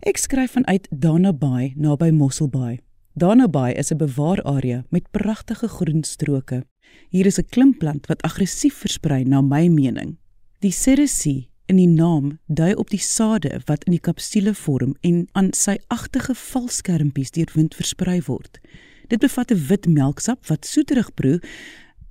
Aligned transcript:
Ek 0.08 0.16
skryf 0.18 0.54
vanuit 0.56 0.88
Dana 0.96 1.34
Bay 1.36 1.74
naby 1.76 2.08
Mossel 2.16 2.48
Bay. 2.48 2.78
Dana 3.20 3.50
Bay 3.52 3.74
is 3.76 3.92
'n 3.92 3.98
bewaararea 3.98 4.86
met 4.90 5.12
pragtige 5.12 5.68
groen 5.68 6.04
stroke. 6.04 6.64
Hier 7.10 7.26
is 7.26 7.38
'n 7.38 7.50
klimplant 7.50 8.08
wat 8.08 8.22
aggressief 8.22 8.76
versprei 8.76 9.24
na 9.24 9.42
my 9.42 9.68
mening. 9.68 10.18
Die 10.60 10.72
ceresie 10.72 11.50
in 11.66 11.76
die 11.76 11.88
naam 11.88 12.40
dui 12.48 12.74
op 12.74 12.90
die 12.90 13.04
sade 13.04 13.60
wat 13.66 13.84
in 13.84 13.92
die 13.92 14.06
kapsule 14.08 14.54
vorm 14.54 14.96
en 15.02 15.28
aan 15.32 15.54
sy 15.54 15.78
agtige 15.88 16.36
valskermpies 16.36 17.32
deur 17.32 17.52
wind 17.54 17.76
versprei 17.76 18.22
word. 18.22 18.60
Dit 19.08 19.20
bevat 19.20 19.52
'n 19.52 19.66
wit 19.68 19.88
melksap 19.88 20.48
wat 20.48 20.66
soeterig 20.66 21.14
proe 21.14 21.42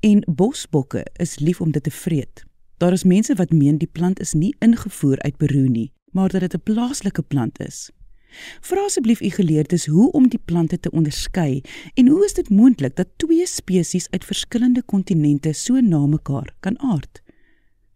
en 0.01 0.23
bosbokke 0.27 1.07
is 1.17 1.39
lief 1.39 1.61
om 1.61 1.71
dit 1.71 1.83
te 1.83 1.91
vreet. 1.91 2.45
Daar 2.79 2.93
is 2.93 3.05
mense 3.05 3.35
wat 3.35 3.51
meen 3.51 3.79
die 3.79 3.91
plant 3.93 4.21
is 4.21 4.33
nie 4.33 4.55
ingevoer 4.59 5.19
uit 5.19 5.37
Peru 5.37 5.69
nie, 5.69 5.93
maar 6.13 6.29
dat 6.29 6.41
dit 6.41 6.55
'n 6.55 6.63
plaaslike 6.63 7.23
plant 7.23 7.61
is. 7.61 7.91
Vra 8.61 8.85
asseblief 8.85 9.21
u 9.21 9.31
geleerdes 9.31 9.87
hoe 9.87 10.11
om 10.13 10.29
die 10.29 10.41
plante 10.45 10.81
te 10.81 10.91
onderskei 10.91 11.63
en 11.95 12.09
hoe 12.09 12.25
is 12.25 12.35
dit 12.35 12.51
moontlik 12.51 12.97
dat 12.97 13.09
twee 13.17 13.47
spesies 13.47 14.11
uit 14.11 14.25
verskillende 14.25 14.83
kontinente 14.83 15.53
so 15.53 15.81
na 15.81 16.07
mekaar 16.07 16.55
kan 16.61 16.79
aard? 16.79 17.23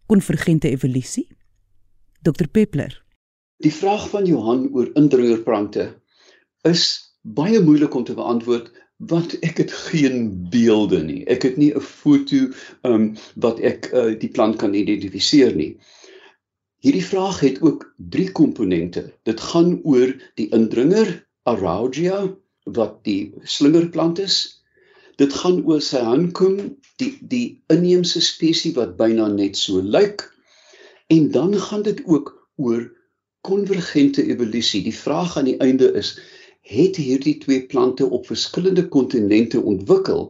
Konvergente 0.05 0.69
evolusie? 0.69 1.27
Dr 2.21 2.47
Peppler. 2.47 3.03
Die 3.57 3.73
vraag 3.73 4.09
van 4.09 4.25
Johan 4.25 4.69
oor 4.73 4.89
indringerplante 4.93 6.01
is 6.61 6.83
baie 7.21 7.59
moeilik 7.61 7.93
om 7.95 8.03
te 8.03 8.13
beantwoord 8.13 8.82
want 9.07 9.39
ek 9.39 9.57
het 9.57 9.71
geen 9.89 10.47
beelde 10.49 11.03
nie. 11.03 11.23
Ek 11.25 11.43
het 11.43 11.57
nie 11.57 11.73
'n 11.75 11.81
foto 11.81 12.49
um, 12.81 13.15
wat 13.35 13.59
ek 13.59 13.89
uh, 13.93 14.13
die 14.19 14.29
plant 14.29 14.55
kan 14.61 14.73
identifiseer 14.73 15.55
nie. 15.55 15.77
Hierdie 16.83 17.05
vraag 17.05 17.39
het 17.39 17.61
ook 17.61 17.93
drie 17.97 18.31
komponente. 18.31 19.13
Dit 19.23 19.39
gaan 19.39 19.79
oor 19.83 20.13
die 20.35 20.49
indringer 20.51 21.27
Araugia 21.43 22.35
wat 22.63 23.03
die 23.03 23.33
slingerplant 23.43 24.19
is. 24.19 24.63
Dit 25.15 25.33
gaan 25.33 25.63
oor 25.65 25.81
sy 25.81 26.01
hankum, 26.03 26.77
die 26.97 27.17
die 27.21 27.63
inheemse 27.71 28.21
spesies 28.21 28.75
wat 28.75 28.97
byna 28.97 29.27
net 29.27 29.57
so 29.57 29.81
lyk. 29.81 30.25
En 31.07 31.31
dan 31.31 31.55
gaan 31.55 31.83
dit 31.83 32.01
ook 32.05 32.33
oor 32.55 32.91
konvergente 33.41 34.23
evolusie. 34.23 34.83
Die 34.83 34.95
vraag 34.95 35.37
aan 35.37 35.51
die 35.51 35.59
einde 35.59 35.91
is 35.99 36.15
het 36.63 36.95
hierdie 36.95 37.37
twee 37.43 37.65
plante 37.67 38.05
op 38.09 38.27
verskillende 38.27 38.87
kontinente 38.87 39.61
ontwikkel 39.61 40.29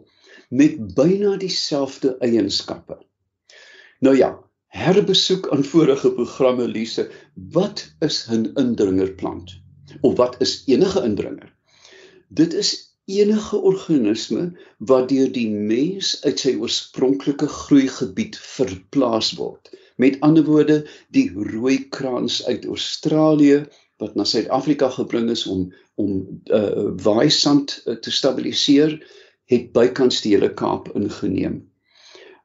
met 0.49 0.79
byna 0.97 1.35
dieselfde 1.37 2.15
eienskappe. 2.25 2.97
Nou 3.99 4.17
ja, 4.17 4.31
herbesoek 4.73 5.49
aan 5.53 5.63
vorige 5.63 6.11
programme 6.11 6.67
Lise, 6.67 7.09
wat 7.53 7.85
is 7.99 8.25
'n 8.29 8.51
indringerplant? 8.55 9.61
Of 10.01 10.16
wat 10.17 10.41
is 10.41 10.63
enige 10.66 11.03
indringer? 11.03 11.53
Dit 12.27 12.53
is 12.53 12.97
enige 13.05 13.57
organisme 13.57 14.57
wat 14.77 15.09
deur 15.09 15.31
die 15.31 15.49
mens 15.49 16.17
uit 16.23 16.39
sy 16.39 16.55
oorspronklike 16.55 17.47
groeigebied 17.47 18.38
verplaas 18.38 19.33
word. 19.38 19.69
Met 19.95 20.19
ander 20.19 20.43
woorde, 20.43 20.88
die 21.09 21.29
rooi 21.35 21.89
kraans 21.89 22.45
uit 22.45 22.66
Australië 22.66 23.66
wat 24.03 24.16
na 24.19 24.25
Suid-Afrika 24.28 24.90
gebring 25.00 25.31
is 25.34 25.46
om 25.47 25.72
om 25.96 26.14
uh 26.52 26.91
waaisand 27.06 27.81
uh, 27.86 27.96
te 27.96 28.12
stabiliseer 28.12 28.97
het 29.52 29.72
bykans 29.75 30.22
die 30.24 30.34
hele 30.36 30.53
Kaap 30.53 30.90
ingeneem. 30.97 31.62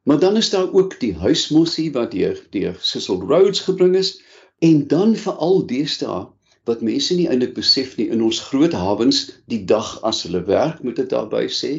Maar 0.08 0.18
dan 0.18 0.36
is 0.36 0.50
daar 0.50 0.72
ook 0.72 0.98
die 1.00 1.14
huismossie 1.14 1.92
wat 1.92 2.10
deur 2.16 2.40
deur 2.50 2.76
Cecil 2.80 3.20
Rhodes 3.20 3.60
gebring 3.66 3.96
is 3.96 4.18
en 4.58 4.86
dan 4.86 5.16
veral 5.16 5.66
deesdae 5.66 6.26
wat 6.68 6.84
mense 6.84 7.16
nie 7.16 7.28
eintlik 7.28 7.54
besef 7.56 7.96
nie 7.96 8.08
in 8.12 8.22
ons 8.24 8.40
groot 8.50 8.74
hawens 8.76 9.20
die 9.52 9.64
dag 9.64 9.90
as 10.08 10.22
hulle 10.26 10.42
werk 10.48 10.82
moet 10.84 11.00
dit 11.00 11.10
daarby 11.12 11.46
sê 11.60 11.72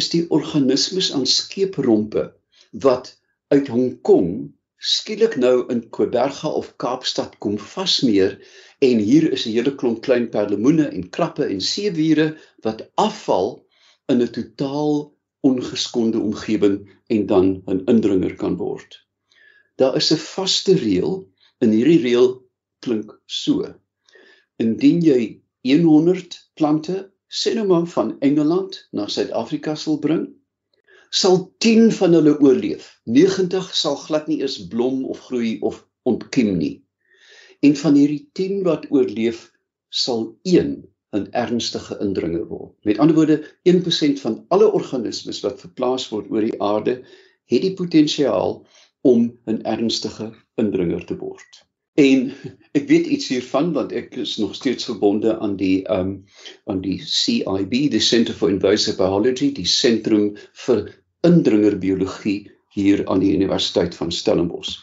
is 0.00 0.10
die 0.12 0.24
organismes 0.36 1.10
aan 1.16 1.26
skeeprompe 1.26 2.28
wat 2.86 3.14
uit 3.54 3.70
Hong 3.74 3.96
Kong 4.06 4.30
skielik 4.80 5.36
nou 5.36 5.66
in 5.72 5.82
Koberga 5.96 6.52
of 6.62 6.72
Kaapstad 6.80 7.36
kom 7.44 7.58
vasmeer 7.58 8.38
en 8.80 8.98
hier 8.98 9.26
is 9.32 9.44
'n 9.46 9.54
hele 9.56 9.74
klomp 9.80 10.00
klein 10.06 10.28
perlemoene 10.34 10.86
en 10.88 11.10
krappe 11.16 11.44
en 11.44 11.60
seewiere 11.60 12.28
wat 12.64 12.86
afval 12.94 13.48
in 14.12 14.22
'n 14.22 14.32
totaal 14.36 14.94
ongeskonde 15.48 16.18
omgewing 16.28 16.76
en 17.14 17.26
dan 17.26 17.46
'n 17.66 17.84
indringer 17.92 18.34
kan 18.42 18.56
word. 18.56 18.90
Daar 19.76 19.96
is 19.96 20.10
'n 20.12 20.16
vaste 20.16 20.74
reël 20.74 21.28
en 21.58 21.70
hierdie 21.70 22.02
reël 22.06 22.28
klink 22.84 23.20
so. 23.26 23.74
Indien 24.56 25.00
jy 25.00 25.42
100 25.62 26.50
plante 26.54 27.12
sê 27.28 27.54
nou 27.54 27.66
maar 27.66 27.86
van 27.86 28.16
Engeland 28.20 28.88
na 28.92 29.06
Suid-Afrika 29.06 29.74
sal 29.74 29.98
bring, 29.98 30.28
sal 31.10 31.54
10 31.58 31.92
van 31.92 32.12
hulle 32.12 32.38
oorleef. 32.40 33.00
90 33.04 33.74
sal 33.74 33.96
glad 33.96 34.26
nie 34.26 34.40
eens 34.40 34.66
blom 34.72 35.04
of 35.04 35.20
groei 35.28 35.58
of 35.60 35.86
ontkiem 36.02 36.56
nie. 36.56 36.84
En 37.60 37.76
van 37.76 37.94
hierdie 37.94 38.28
10 38.32 38.62
wat 38.66 38.86
oorleef, 38.88 39.40
sal 39.88 40.22
1 40.42 40.70
'n 41.18 41.26
ernstige 41.30 41.96
indringer 42.00 42.46
word. 42.46 42.74
Met 42.88 42.98
ander 42.98 43.16
woorde, 43.16 43.38
1% 43.62 44.20
van 44.20 44.44
alle 44.48 44.70
organismes 44.72 45.40
wat 45.44 45.60
verplaas 45.60 46.08
word 46.08 46.30
oor 46.30 46.46
die 46.46 46.60
aarde, 46.62 46.94
het 47.50 47.62
die 47.66 47.74
potensiaal 47.74 48.54
om 49.00 49.26
'n 49.46 49.60
ernstige 49.74 50.30
indringer 50.54 51.04
te 51.04 51.16
word. 51.18 51.62
En 52.00 52.32
ek 52.78 52.86
weet 52.88 53.06
iets 53.06 53.28
hiervan 53.28 53.72
want 53.76 53.92
ek 53.92 54.16
is 54.16 54.36
nog 54.40 54.54
steeds 54.54 54.86
verbonde 54.88 55.38
aan 55.38 55.56
die 55.56 55.82
um 55.98 56.24
aan 56.64 56.80
die 56.80 57.00
CIB, 57.04 57.74
die 57.92 58.00
Center 58.00 58.34
for 58.34 58.48
Invasive 58.48 58.96
Biology, 58.96 59.52
die 59.52 59.66
sentrum 59.66 60.36
vir 60.66 60.86
indringerbiologie 61.26 62.50
hier 62.72 63.04
aan 63.06 63.20
die 63.20 63.34
Universiteit 63.34 63.94
van 63.94 64.12
Stellenbosch. 64.12 64.78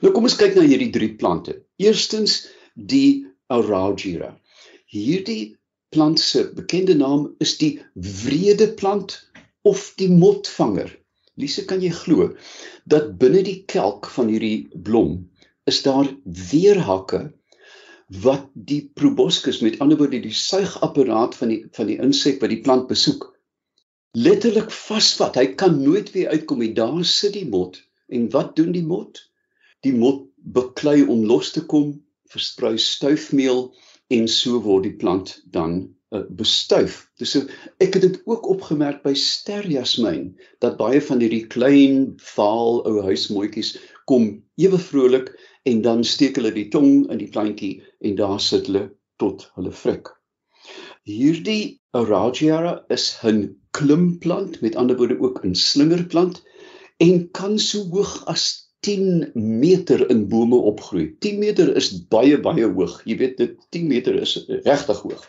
Nou 0.00 0.12
kom 0.14 0.28
ons 0.28 0.36
kyk 0.40 0.56
na 0.56 0.64
hierdie 0.64 0.92
drie 0.94 1.12
plante. 1.20 1.58
Eerstens 1.82 2.46
die 2.74 3.26
Araugira. 3.52 4.32
Hierdie 4.90 5.56
plant 5.94 6.22
se 6.22 6.46
bekende 6.56 6.96
naam 6.98 7.26
is 7.44 7.56
die 7.60 7.72
wrede 7.94 8.70
plant 8.80 9.18
of 9.66 9.90
die 10.00 10.08
motvanger. 10.12 10.92
Lise, 11.40 11.66
kan 11.68 11.82
jy 11.82 11.90
glo 11.94 12.30
dat 12.90 13.16
binne 13.20 13.42
die 13.46 13.60
kelk 13.70 14.08
van 14.14 14.30
hierdie 14.32 14.68
blom 14.86 15.18
is 15.70 15.82
daar 15.86 16.08
weerhakke 16.50 17.26
wat 18.24 18.48
die 18.54 18.80
proboscis 18.98 19.60
met 19.62 19.78
ander 19.84 20.00
woorde 20.00 20.18
die 20.24 20.34
suigapparaat 20.34 21.36
van 21.38 21.52
die 21.52 21.60
van 21.76 21.90
die 21.90 22.00
insek 22.02 22.40
wat 22.42 22.50
die 22.50 22.62
plant 22.64 22.88
besoek 22.90 23.28
letterlik 24.18 24.70
vasvat. 24.74 25.36
Hy 25.38 25.54
kan 25.54 25.82
nooit 25.82 26.10
weer 26.14 26.30
uitkom 26.34 26.62
nie. 26.62 26.72
Daar 26.74 27.04
sit 27.06 27.34
die 27.36 27.46
mot. 27.48 27.78
En 28.10 28.30
wat 28.30 28.56
doen 28.56 28.72
die 28.74 28.86
mot? 28.86 29.20
Die 29.86 29.92
mot 29.92 30.26
beklei 30.36 31.02
om 31.02 31.24
los 31.24 31.52
te 31.52 31.62
kom, 31.66 31.94
versprei 32.30 32.76
stuifmeel 32.78 33.70
en 34.16 34.28
so 34.28 34.60
word 34.64 34.86
die 34.86 34.96
plant 35.00 35.36
dan 35.54 35.80
uh, 36.14 36.22
bestuif. 36.36 37.06
Dis 37.18 37.36
ek 37.38 37.96
het 37.96 38.02
dit 38.04 38.18
ook 38.30 38.48
opgemerk 38.54 39.02
by 39.06 39.14
sterjasmyn 39.16 40.34
dat 40.64 40.78
baie 40.80 41.00
van 41.04 41.22
hierdie 41.22 41.46
klein 41.52 42.14
vaal 42.34 42.82
ou 42.88 43.00
huismooitjies 43.06 43.76
kom 44.10 44.30
ewe 44.60 44.78
vrolik 44.78 45.30
en 45.70 45.82
dan 45.86 46.04
steek 46.04 46.38
hulle 46.40 46.52
die 46.54 46.68
tong 46.72 47.06
in 47.12 47.20
die 47.20 47.30
plantjie 47.30 47.74
en 48.00 48.16
daar 48.18 48.40
sit 48.42 48.70
hulle 48.70 48.88
tot 49.22 49.46
hulle 49.56 49.72
frik. 49.72 50.10
Hierdie 51.08 51.80
Aragiara 51.96 52.84
is 52.88 53.16
'n 53.24 53.56
klimplant, 53.72 54.60
met 54.62 54.76
ander 54.76 54.96
woorde 54.96 55.18
ook 55.20 55.44
'n 55.44 55.54
slingerplant 55.54 56.42
en 57.00 57.30
kan 57.30 57.58
so 57.58 57.84
hoog 57.94 58.26
as 58.26 58.59
10 58.80 59.30
meter 59.34 60.10
in 60.10 60.28
bome 60.28 60.56
opgroei. 60.56 61.16
10 61.18 61.38
meter 61.38 61.76
is 61.76 61.90
baie 62.08 62.40
baie 62.40 62.66
hoog. 62.66 63.00
Jy 63.04 63.16
weet 63.16 63.36
dit 63.36 63.56
10 63.76 63.86
meter 63.86 64.14
is 64.14 64.36
regtig 64.64 65.02
hoog. 65.04 65.24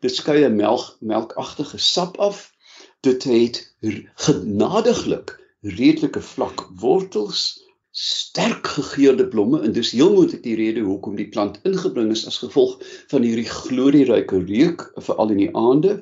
Dit 0.00 0.14
skei 0.14 0.44
'n 0.46 0.56
melk 0.56 0.96
melkagtige 1.00 1.78
sap 1.78 2.18
af. 2.18 2.52
Dit 3.00 3.24
het 3.24 3.74
genadiglik 4.14 5.38
redelike 5.60 6.20
vlak 6.20 6.66
wortels, 6.80 7.58
sterk 7.90 8.66
gegeurde 8.66 9.28
blomme 9.28 9.60
en 9.62 9.72
dis 9.72 9.90
heel 9.90 10.12
moontlik 10.14 10.42
die 10.42 10.56
rede 10.56 10.80
hoekom 10.86 11.16
die 11.18 11.28
plant 11.28 11.58
ingebring 11.66 12.10
is 12.14 12.26
as 12.26 12.38
gevolg 12.38 12.76
van 13.10 13.22
hierdie 13.26 13.48
glorieryke 13.48 14.38
reuk 14.44 14.84
veral 14.94 15.34
in 15.34 15.42
die 15.42 15.54
aande. 15.56 15.96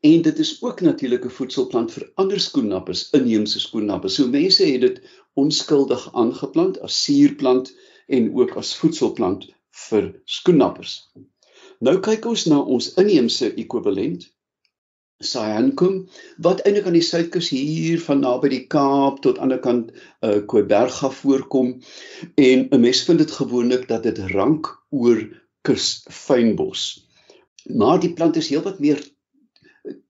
En 0.00 0.22
dit 0.22 0.38
is 0.38 0.62
ook 0.62 0.80
natuurlike 0.80 1.30
voedselplant 1.30 1.92
vir 1.92 2.10
ander 2.14 2.40
skoennappers, 2.40 3.08
inheemse 3.10 3.60
skoennappers. 3.60 4.14
So 4.14 4.28
mense 4.30 4.64
het 4.64 4.80
dit 4.80 5.00
onskuldig 5.34 6.08
aangeplant 6.14 6.80
as 6.86 7.02
suurplant 7.04 7.72
en 8.06 8.30
ook 8.34 8.54
as 8.56 8.76
voedselplant 8.78 9.48
vir 9.88 10.10
skoennappers. 10.24 10.94
Nou 11.80 11.98
kyk 12.02 12.26
ons 12.30 12.46
na 12.50 12.60
ons 12.62 12.92
inheemse 12.94 13.50
ekwivalent 13.54 14.26
Cyankum 15.18 15.94
wat 16.46 16.60
eintlik 16.62 16.86
aan 16.86 16.94
die 16.94 17.02
suidkus 17.02 17.48
hier 17.50 17.98
van 18.02 18.20
naby 18.22 18.50
die 18.52 18.64
Kaap 18.70 19.18
tot 19.24 19.40
aan 19.42 19.50
die 19.50 19.58
kant 19.64 19.90
uh 20.22 20.38
Koeberg 20.52 21.00
af 21.08 21.16
voorkom 21.24 21.72
en 22.46 22.68
'n 22.70 22.80
mens 22.80 23.02
vind 23.08 23.18
dit 23.18 23.34
gewoonlik 23.40 23.88
dat 23.88 24.06
dit 24.06 24.18
rank 24.34 24.70
oor 24.90 25.18
kus 25.66 26.06
fynbos. 26.06 26.84
Maar 27.66 27.98
die 28.00 28.12
plant 28.14 28.36
is 28.36 28.48
heelwat 28.54 28.78
meer 28.78 29.02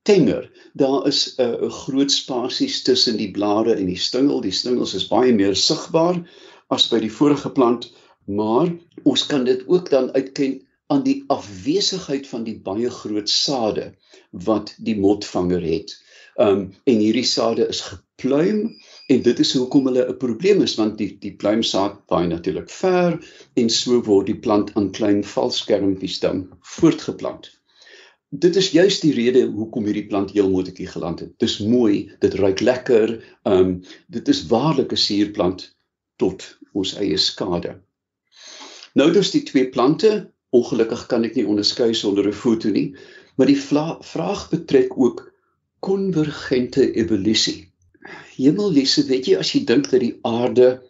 tenger. 0.03 0.51
Daar 0.73 1.07
is 1.07 1.35
'n 1.37 1.43
uh, 1.43 1.71
groot 1.71 2.13
spasies 2.13 2.83
tussen 2.83 3.17
die 3.17 3.31
blare 3.31 3.75
en 3.75 3.87
die 3.87 4.03
stingel. 4.09 4.41
Die 4.41 4.57
stingels 4.61 4.95
is 4.95 5.09
baie 5.09 5.33
meer 5.33 5.57
sigbaar 5.57 6.23
as 6.69 6.89
by 6.89 7.01
die 7.01 7.13
vorige 7.13 7.51
plant, 7.51 7.93
maar 8.25 8.73
ons 9.03 9.27
kan 9.27 9.45
dit 9.45 9.65
ook 9.67 9.91
dan 9.91 10.13
uitken 10.13 10.61
aan 10.87 11.03
die 11.05 11.25
afwesigheid 11.27 12.27
van 12.29 12.45
die 12.45 12.59
baie 12.65 12.91
groot 12.91 13.29
sade 13.29 13.93
wat 14.31 14.75
die 14.79 14.97
motvanger 14.97 15.65
het. 15.65 15.97
Um 16.39 16.63
en 16.85 17.01
hierdie 17.03 17.27
sade 17.27 17.67
is 17.69 17.81
gepluim 17.91 18.61
en 19.09 19.23
dit 19.23 19.39
is 19.45 19.53
hoekom 19.59 19.91
hulle 19.91 20.07
'n 20.09 20.17
probleem 20.25 20.63
is 20.63 20.77
want 20.81 20.99
die 20.99 21.11
die 21.21 21.35
pluimsaad 21.43 22.01
baie 22.07 22.29
natuurlik 22.29 22.71
ver 22.71 23.19
en 23.55 23.71
so 23.71 24.01
word 24.11 24.27
die 24.33 24.41
plant 24.47 24.75
aan 24.75 24.91
klein 25.01 25.25
valskermpies 25.25 26.21
dan 26.25 26.47
voortgeplant. 26.77 27.58
Dit 28.31 28.57
is 28.57 28.71
juist 28.71 29.03
die 29.03 29.15
rede 29.15 29.47
hoekom 29.47 29.85
hierdie 29.85 30.07
plant 30.07 30.31
heel 30.31 30.51
moontlik 30.51 30.89
geland 30.89 31.21
het. 31.21 31.33
Dis 31.39 31.59
mooi, 31.59 32.13
dit 32.21 32.35
ruik 32.35 32.61
lekker. 32.61 33.25
Um 33.45 33.83
dit 34.07 34.29
is 34.29 34.47
waarlik 34.47 34.93
'n 34.93 34.97
suurplant 34.97 35.77
tot 36.17 36.59
ons 36.73 36.97
eie 36.97 37.17
skade. 37.17 37.81
Nou 38.95 39.13
dus 39.13 39.31
die 39.31 39.43
twee 39.43 39.69
plante 39.69 40.33
Ongelukkig 40.57 41.07
kan 41.11 41.27
ek 41.29 41.35
nie 41.37 41.45
onderskei 41.45 41.93
sonder 41.95 42.27
'n 42.29 42.33
foto 42.43 42.71
nie, 42.73 42.95
maar 43.37 43.51
die 43.51 43.61
vraag 43.61 44.49
betrek 44.51 44.97
ook 44.97 45.33
konvergente 45.85 46.93
evolusie. 46.95 47.69
Hemellisse, 48.37 49.05
weet 49.05 49.27
jy 49.27 49.37
as 49.37 49.53
jy 49.53 49.65
dink 49.69 49.91
dat 49.91 50.01
die 50.01 50.17
aarde 50.23 50.81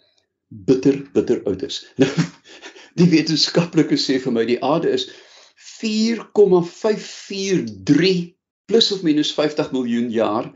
bitter 0.48 1.02
bitter 1.12 1.42
oud 1.44 1.62
is. 1.62 1.86
Nou 1.98 2.10
die 3.00 3.10
wetenskaplikes 3.10 4.06
sê 4.06 4.20
vir 4.22 4.32
my 4.32 4.44
die 4.46 4.62
aarde 4.62 4.94
is 4.94 5.08
4,543 5.78 8.36
plus 8.66 8.92
of 8.92 9.02
minus 9.02 9.34
50 9.34 9.72
miljoen 9.72 10.10
jaar 10.10 10.52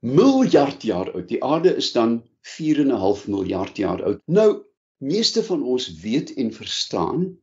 miljard 0.00 0.82
jaar 0.82 1.12
oud. 1.12 1.28
Die 1.28 1.44
aarde 1.44 1.76
is 1.76 1.92
dan 1.92 2.22
4,5 2.42 3.28
miljard 3.28 3.76
jaar 3.76 4.04
oud. 4.04 4.20
Nou 4.24 4.64
meeste 4.96 5.44
van 5.44 5.62
ons 5.62 6.00
weet 6.00 6.34
en 6.34 6.52
verstaan 6.52 7.38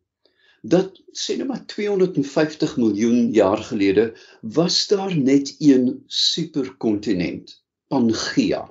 dat 0.62 0.98
sê 1.14 1.38
net 1.38 1.48
maar 1.48 1.66
250 1.66 2.78
miljoen 2.78 3.32
jaar 3.34 3.62
gelede 3.70 4.14
was 4.42 4.88
daar 4.88 5.18
net 5.18 5.56
een 5.60 6.04
superkontinent, 6.08 7.64
Pangea, 7.88 8.66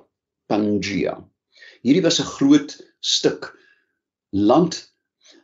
Pangea. 0.47 1.17
Hierdie 1.83 2.03
was 2.03 2.21
'n 2.21 2.33
groot 2.37 2.71
stuk 3.01 3.55
land 4.31 4.95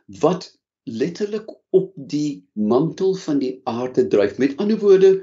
wat 0.05 0.59
letterlik 0.83 1.47
op 1.69 1.91
die 1.95 2.49
mantel 2.53 3.15
van 3.15 3.39
die 3.39 3.61
aarde 3.69 4.07
dryf. 4.07 4.37
Met 4.37 4.57
ander 4.57 4.79
woorde, 4.79 5.13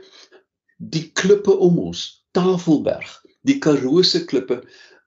die 0.76 1.10
klippe 1.12 1.56
om 1.56 1.78
ons, 1.78 2.24
Tafelberg, 2.30 3.10
die 3.42 3.58
Karoo 3.58 4.02
se 4.02 4.24
klippe 4.24 4.60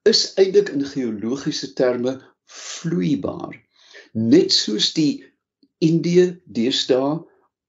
is 0.09 0.33
eintlik 0.35 0.69
in 0.73 0.85
geologiese 0.85 1.73
terme 1.73 2.17
vloeibaar. 2.45 3.55
Net 4.13 4.51
soos 4.53 4.91
die 4.94 5.23
Indië 5.83 6.33
deesdae 6.45 7.21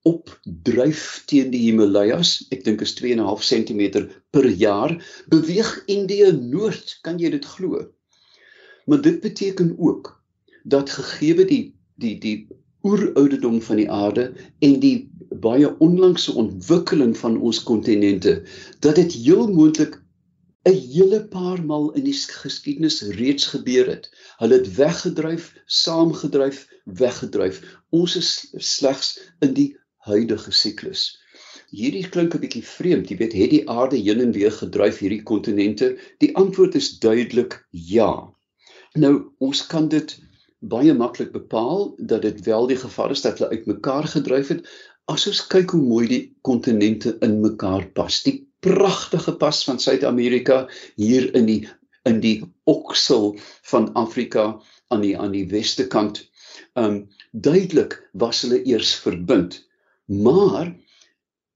opdryf 0.04 1.22
teen 1.31 1.52
die 1.54 1.62
Himalajas, 1.64 2.42
ek 2.52 2.66
dink 2.66 2.82
is 2.84 2.92
2.5 2.98 3.46
cm 3.48 4.02
per 4.34 4.48
jaar, 4.60 4.92
beweeg 5.32 5.70
Indië 5.88 6.34
noord, 6.36 6.98
kan 7.06 7.16
jy 7.22 7.31
dit 7.32 7.46
glo? 7.54 7.81
Maar 8.84 9.00
dit 9.00 9.22
beteken 9.22 9.72
ook 9.78 10.12
dat 10.64 10.92
gegee 10.92 11.46
die 11.48 11.62
die 11.96 12.19
die 12.20 12.36
oerouderdom 12.84 13.60
van 13.62 13.81
die 13.81 13.90
aarde 13.90 14.25
en 14.60 14.78
die 14.81 15.10
baie 15.44 15.70
onlangse 15.84 16.32
ontwikkeling 16.40 17.16
van 17.19 17.38
ons 17.40 17.62
kontinente, 17.62 18.42
dat 18.81 19.00
dit 19.00 19.16
heel 19.25 19.48
moontlik 19.48 20.00
'n 20.69 20.76
hele 20.92 21.20
paar 21.28 21.60
maal 21.64 21.90
in 21.92 22.04
die 22.04 22.16
geskiedenis 22.42 23.02
reeds 23.19 23.46
gebeur 23.52 23.88
het. 23.88 24.06
Hulle 24.40 24.54
het 24.60 24.75
weggedryf, 24.76 25.50
saamgedryf, 25.66 26.69
weggedryf. 26.84 27.58
Ons 27.90 28.16
is 28.16 28.31
slegs 28.56 29.19
in 29.40 29.52
die 29.52 29.76
huidige 30.08 30.52
siklus. 30.52 31.02
Hierdie 31.69 32.08
klink 32.08 32.34
'n 32.34 32.40
bietjie 32.40 32.64
vreemd. 32.64 33.08
Jy 33.08 33.16
weet, 33.16 33.32
het 33.32 33.50
die 33.50 33.69
aarde 33.69 33.96
heen 33.96 34.20
en 34.20 34.32
weer 34.32 34.52
gedryf 34.52 34.98
hierdie 34.98 35.22
kontinente? 35.22 35.98
Die 36.19 36.32
antwoord 36.36 36.75
is 36.81 36.98
duidelik 36.98 37.66
ja. 37.70 38.32
Nou, 38.94 39.14
ons 39.38 39.66
kan 39.66 39.88
dit 39.88 40.19
baie 40.69 40.94
maklik 40.94 41.32
bepaal 41.32 41.94
dat 41.99 42.22
dit 42.22 42.40
wel 42.46 42.66
die 42.66 42.78
geval 42.81 43.11
is 43.14 43.22
dat 43.25 43.38
hulle 43.38 43.50
uitmekaar 43.50 44.08
gedryf 44.16 44.49
het. 44.49 44.66
As 45.11 45.26
ons 45.28 45.43
kyk 45.52 45.75
hoe 45.76 45.82
mooi 45.82 46.06
die 46.08 46.22
kontinente 46.40 47.16
in 47.20 47.40
mekaar 47.43 47.87
pas. 47.96 48.22
Die 48.25 48.38
pragtige 48.64 49.37
pas 49.37 49.64
van 49.69 49.78
Suid-Amerika 49.78 50.64
hier 50.96 51.28
in 51.34 51.50
die 51.50 51.62
in 52.05 52.20
die 52.20 52.44
oksel 52.69 53.38
van 53.70 53.90
Afrika 53.96 54.61
aan 54.93 55.05
die 55.05 55.14
aan 55.19 55.32
die 55.32 55.46
weste 55.49 55.87
kant. 55.88 56.20
Um 56.76 57.06
duidelik 57.32 57.96
was 58.12 58.43
hulle 58.44 58.60
eers 58.64 58.94
verbind. 59.05 59.62
Maar 60.06 60.75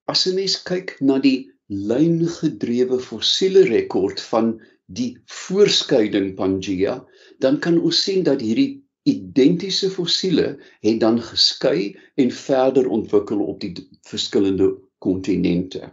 as 0.09 0.27
'n 0.27 0.35
mens 0.35 0.57
kyk 0.63 0.97
na 1.01 1.19
die 1.19 1.53
lyngedrewe 1.69 2.99
fossiele 3.01 3.65
rekord 3.69 4.21
van 4.33 4.61
die 4.87 5.19
voorskeiding 5.27 6.35
Pangea, 6.37 7.05
dan 7.39 7.59
kan 7.61 7.77
ons 7.81 8.03
sien 8.03 8.23
dat 8.25 8.41
hierdie 8.41 8.88
identiese 9.11 9.91
fossiele 9.91 10.59
het 10.85 11.01
dan 11.01 11.21
geskei 11.23 11.97
en 12.15 12.31
verder 12.31 12.89
ontwikkel 12.89 13.45
op 13.45 13.61
die 13.61 13.73
verskillende 14.11 14.75
kontinente. 14.99 15.93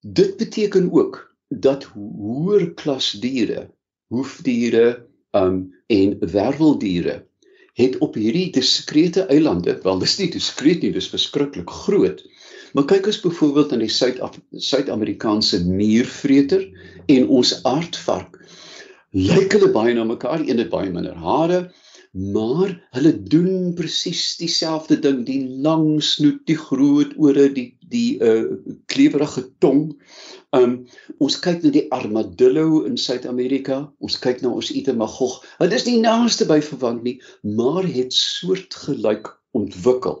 Dit 0.00 0.36
beteken 0.36 0.92
ook 0.92 1.20
dat 1.48 1.84
hoër 1.94 2.72
klas 2.74 3.12
diere, 3.22 3.68
hoefdiere 4.12 5.06
um, 5.32 5.74
en 5.86 6.18
werweldiere 6.20 7.24
het 7.78 7.98
op 8.02 8.16
hierdie 8.18 8.50
diskrete 8.50 9.28
eilande, 9.30 9.76
wel 9.84 10.00
dis 10.02 10.16
nie 10.18 10.30
diskreet 10.34 10.82
nie, 10.82 10.90
dis 10.94 11.10
verskriklik 11.12 11.70
groot. 11.84 12.24
Maar 12.74 12.88
kyk 12.90 13.06
as 13.12 13.20
byvoorbeeld 13.22 13.72
aan 13.72 13.84
die 13.84 13.92
Suid-Amerikaanse 13.92 15.62
muurvreter 15.64 16.66
en 17.06 17.28
ons 17.38 17.52
aardvark. 17.62 18.40
Lyk 19.14 19.54
hulle 19.54 19.70
baie 19.72 19.94
na 19.94 20.04
mekaar, 20.04 20.42
een 20.42 20.58
het 20.60 20.72
baie 20.72 20.90
minder 20.92 21.14
hare, 21.22 21.60
maar 22.18 22.72
hulle 22.90 23.12
doen 23.22 23.74
presies 23.78 24.36
dieselfde 24.40 24.98
ding 24.98 25.20
die 25.26 25.42
lang 25.62 26.02
snoet 26.02 26.40
die 26.50 26.56
groot 26.58 27.12
ore 27.16 27.46
die 27.54 27.68
die 27.88 28.18
uh 28.20 28.56
klewerige 28.90 29.44
tong. 29.62 29.84
Um 30.56 30.74
ons 31.22 31.38
kyk 31.44 31.62
na 31.62 31.70
die 31.72 31.86
armadillo 31.94 32.82
in 32.88 32.98
Suid-Amerika, 32.98 33.78
ons 34.02 34.18
kyk 34.18 34.42
na 34.42 34.50
ons 34.50 34.72
itemagog. 34.74 35.38
Hulle 35.60 35.78
is 35.78 35.86
nie 35.86 36.00
naaste 36.02 36.48
by 36.50 36.58
verwant 36.64 37.06
nie, 37.06 37.18
maar 37.42 37.86
het 37.86 38.12
soortgelyk 38.16 39.30
ontwikkel. 39.56 40.18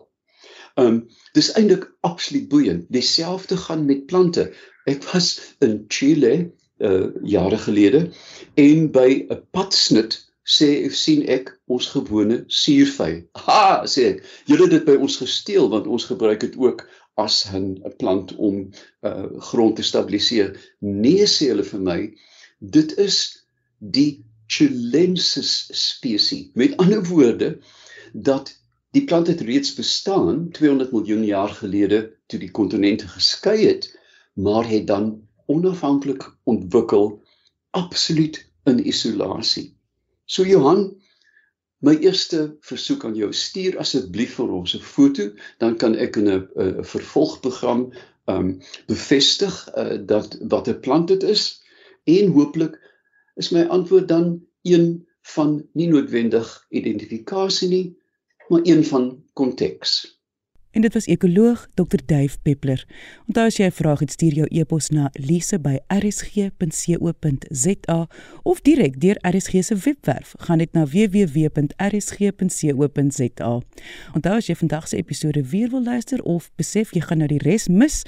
Um 0.78 1.02
dis 1.34 1.50
eintlik 1.58 1.88
absoluut 2.06 2.48
boeiend. 2.48 2.86
Dieselfde 2.94 3.58
gaan 3.66 3.84
met 3.90 4.06
plante. 4.06 4.52
Ek 4.86 5.02
was 5.10 5.34
in 5.64 5.82
Chile 5.88 6.52
uh 6.78 7.10
jare 7.26 7.58
gelede 7.58 8.06
en 8.54 8.90
by 8.94 9.26
'n 9.26 9.42
padsnit 9.50 10.27
sê 10.48 10.68
sien 10.96 11.24
ek 11.28 11.50
ons 11.68 11.86
gewone 11.92 12.44
suurvy. 12.60 13.10
Ha, 13.44 13.84
sê 13.94 14.06
ek. 14.12 14.22
Julle 14.48 14.68
het 14.68 14.76
dit 14.78 14.86
by 14.86 14.96
ons 14.96 15.18
gesteel 15.20 15.68
want 15.74 15.90
ons 15.90 16.08
gebruik 16.08 16.40
dit 16.46 16.56
ook 16.56 16.86
as 17.18 17.44
'n 17.52 17.82
plant 17.98 18.34
om 18.36 18.70
uh 19.08 19.26
grond 19.50 19.76
te 19.76 19.82
stabiliseer. 19.82 20.56
Nee 20.80 21.26
sê 21.26 21.50
hulle 21.52 21.66
vir 21.72 21.82
my, 21.90 22.00
dit 22.60 22.96
is 22.98 23.18
die 23.78 24.24
Chilensis 24.48 25.68
spesies. 25.76 26.48
Met 26.54 26.76
ander 26.80 27.04
woorde 27.04 27.58
dat 28.14 28.54
die 28.96 29.04
plant 29.04 29.26
het 29.26 29.40
reeds 29.40 29.74
bestaan 29.74 30.48
200 30.50 30.92
miljoen 30.92 31.24
jaar 31.24 31.52
gelede 31.52 32.16
toe 32.26 32.40
die 32.40 32.50
kontinente 32.50 33.08
geskei 33.08 33.66
het, 33.66 33.90
maar 34.32 34.64
het 34.68 34.86
dan 34.86 35.28
onafhanklik 35.46 36.24
ontwikkel 36.44 37.22
absoluut 37.70 38.40
in 38.64 38.86
isolasie. 38.86 39.77
So 40.28 40.44
Johan, 40.44 40.92
My 41.78 41.94
eerste 42.02 42.56
versoek 42.66 43.04
aan 43.06 43.14
jou, 43.14 43.28
stuur 43.30 43.76
asseblief 43.78 44.32
vir 44.34 44.50
ons 44.50 44.74
'n 44.74 44.82
foto, 44.82 45.28
dan 45.62 45.76
kan 45.78 45.94
ek 45.94 46.16
in 46.18 46.28
'n 46.30 46.82
vervolgprogram 46.82 47.92
um 48.26 48.48
bevestig 48.86 49.54
uh, 49.76 49.94
dat 50.02 50.34
wat 50.50 50.68
'n 50.68 50.80
plant 50.80 51.08
dit 51.08 51.22
is 51.22 51.62
en 52.04 52.34
hooplik 52.34 52.74
is 53.36 53.50
my 53.50 53.62
antwoord 53.62 54.08
dan 54.08 54.42
een 54.62 55.06
van 55.22 55.68
nie 55.72 55.88
noodwendig 55.88 56.66
identifikasie 56.68 57.68
nie, 57.68 57.96
maar 58.48 58.60
een 58.64 58.84
van 58.84 59.24
konteks. 59.32 60.17
En 60.70 60.80
dit 60.80 60.92
was 60.92 61.06
ekoloog 61.06 61.68
Dr 61.74 61.98
Dave 62.06 62.36
Peppler. 62.42 62.86
Onthou 63.26 63.46
as 63.46 63.56
jy 63.56 63.64
'n 63.64 63.72
vraag 63.72 63.98
het, 63.98 64.10
stuur 64.10 64.34
jou 64.34 64.46
e-pos 64.50 64.88
na 64.88 65.10
lise@rsg.co.za 65.12 65.78
of 68.42 68.60
direk 68.60 69.00
deur 69.00 69.16
RSG 69.20 69.64
se 69.64 69.76
webwerf. 69.76 70.34
Gaan 70.38 70.56
net 70.56 70.72
na 70.72 70.86
www.rsg.co.za. 70.86 71.72
Onthou 74.14 74.34
as 74.34 74.46
jy 74.46 74.54
vandag 74.54 74.88
se 74.88 74.96
episode 74.96 75.42
weer 75.42 75.70
wil 75.70 75.82
luister 75.82 76.22
of 76.22 76.50
besef 76.56 76.92
jy 76.92 77.00
gaan 77.00 77.18
nou 77.18 77.28
die 77.28 77.38
res 77.38 77.68
mis, 77.68 78.02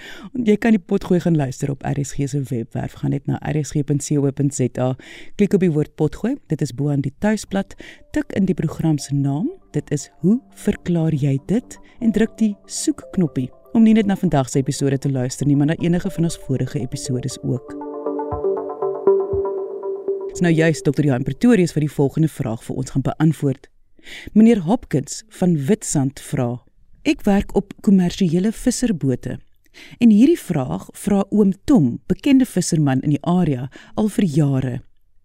jy 0.45 0.57
kan 0.57 0.71
die 0.71 0.81
potgooi 0.81 1.21
gaan 1.21 1.37
luister 1.37 1.71
op 1.71 1.83
RSG 1.83 2.29
se 2.29 2.43
webwerf. 2.43 2.93
Gaan 2.93 3.11
net 3.11 3.27
na 3.27 3.41
rsg.co.za. 3.51 4.97
Klik 5.35 5.53
op 5.53 5.61
die 5.61 5.71
woord 5.71 5.95
potgooi. 5.95 6.37
Dit 6.47 6.61
is 6.61 6.75
bo 6.75 6.89
aan 6.91 7.01
die 7.01 7.15
tuisblad. 7.19 7.75
Tik 8.11 8.33
in 8.33 8.45
die 8.45 8.55
program 8.55 8.99
se 8.99 9.15
naam 9.15 9.60
Dit 9.71 9.91
is 9.95 10.09
hoe 10.19 10.41
verklaar 10.59 11.15
jy 11.15 11.37
dit 11.47 11.75
en 12.03 12.11
druk 12.11 12.33
die 12.41 12.55
soek 12.67 13.05
knoppie 13.15 13.47
om 13.79 13.85
nie 13.87 13.95
net 13.95 14.09
na 14.11 14.17
vandag 14.19 14.49
se 14.51 14.59
episode 14.59 14.99
te 14.99 15.11
luister 15.11 15.47
nie, 15.47 15.55
maar 15.55 15.71
na 15.71 15.77
enige 15.79 16.11
van 16.11 16.27
ons 16.27 16.39
vorige 16.43 16.81
episodes 16.81 17.37
ook. 17.47 17.77
Dis 20.33 20.43
nou 20.43 20.51
juist 20.51 20.83
Dr. 20.85 21.07
Johan 21.07 21.23
Pretorius 21.23 21.77
wat 21.77 21.87
die 21.87 21.93
volgende 21.93 22.29
vraag 22.29 22.65
vir 22.67 22.83
ons 22.83 22.91
gaan 22.91 23.07
beantwoord. 23.07 23.71
Meneer 24.35 24.65
Hopkins 24.67 25.23
van 25.39 25.55
Witstrand 25.69 26.19
vra: 26.33 26.65
Ek 27.07 27.23
werk 27.23 27.55
op 27.55 27.71
kommersiële 27.87 28.51
visserbote. 28.53 29.39
En 30.03 30.11
hierdie 30.11 30.39
vraag 30.39 30.89
vra 30.99 31.23
oom 31.31 31.55
Tom, 31.65 32.01
bekende 32.11 32.45
visserman 32.45 33.07
in 33.07 33.15
die 33.15 33.23
area, 33.23 33.69
al 33.95 34.11
vir 34.11 34.25
jare. 34.25 34.79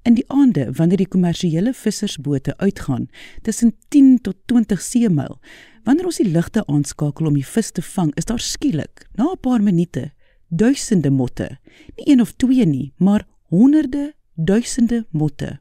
In 0.06 0.14
die 0.14 0.26
aande 0.30 0.68
wanneer 0.78 1.02
die 1.02 1.10
kommersiële 1.10 1.72
vissersbote 1.74 2.54
uitgaan 2.58 3.08
tussen 3.42 3.72
10 3.90 4.20
tot 4.22 4.36
20 4.46 4.82
seemil, 4.82 5.40
wanneer 5.84 6.06
ons 6.06 6.20
die 6.22 6.28
ligte 6.30 6.62
aanskakel 6.70 7.26
om 7.26 7.34
die 7.34 7.46
vis 7.46 7.72
te 7.74 7.82
vang, 7.82 8.12
is 8.14 8.30
daar 8.30 8.40
skielik, 8.40 9.08
na 9.18 9.32
'n 9.32 9.42
paar 9.42 9.64
minute, 9.64 10.12
duisende 10.50 11.10
motte. 11.10 11.58
Nie 11.98 12.12
een 12.12 12.22
of 12.22 12.32
twee 12.38 12.66
nie, 12.66 12.94
maar 12.98 13.26
honderde, 13.50 14.14
duisende 14.36 15.06
motte. 15.12 15.60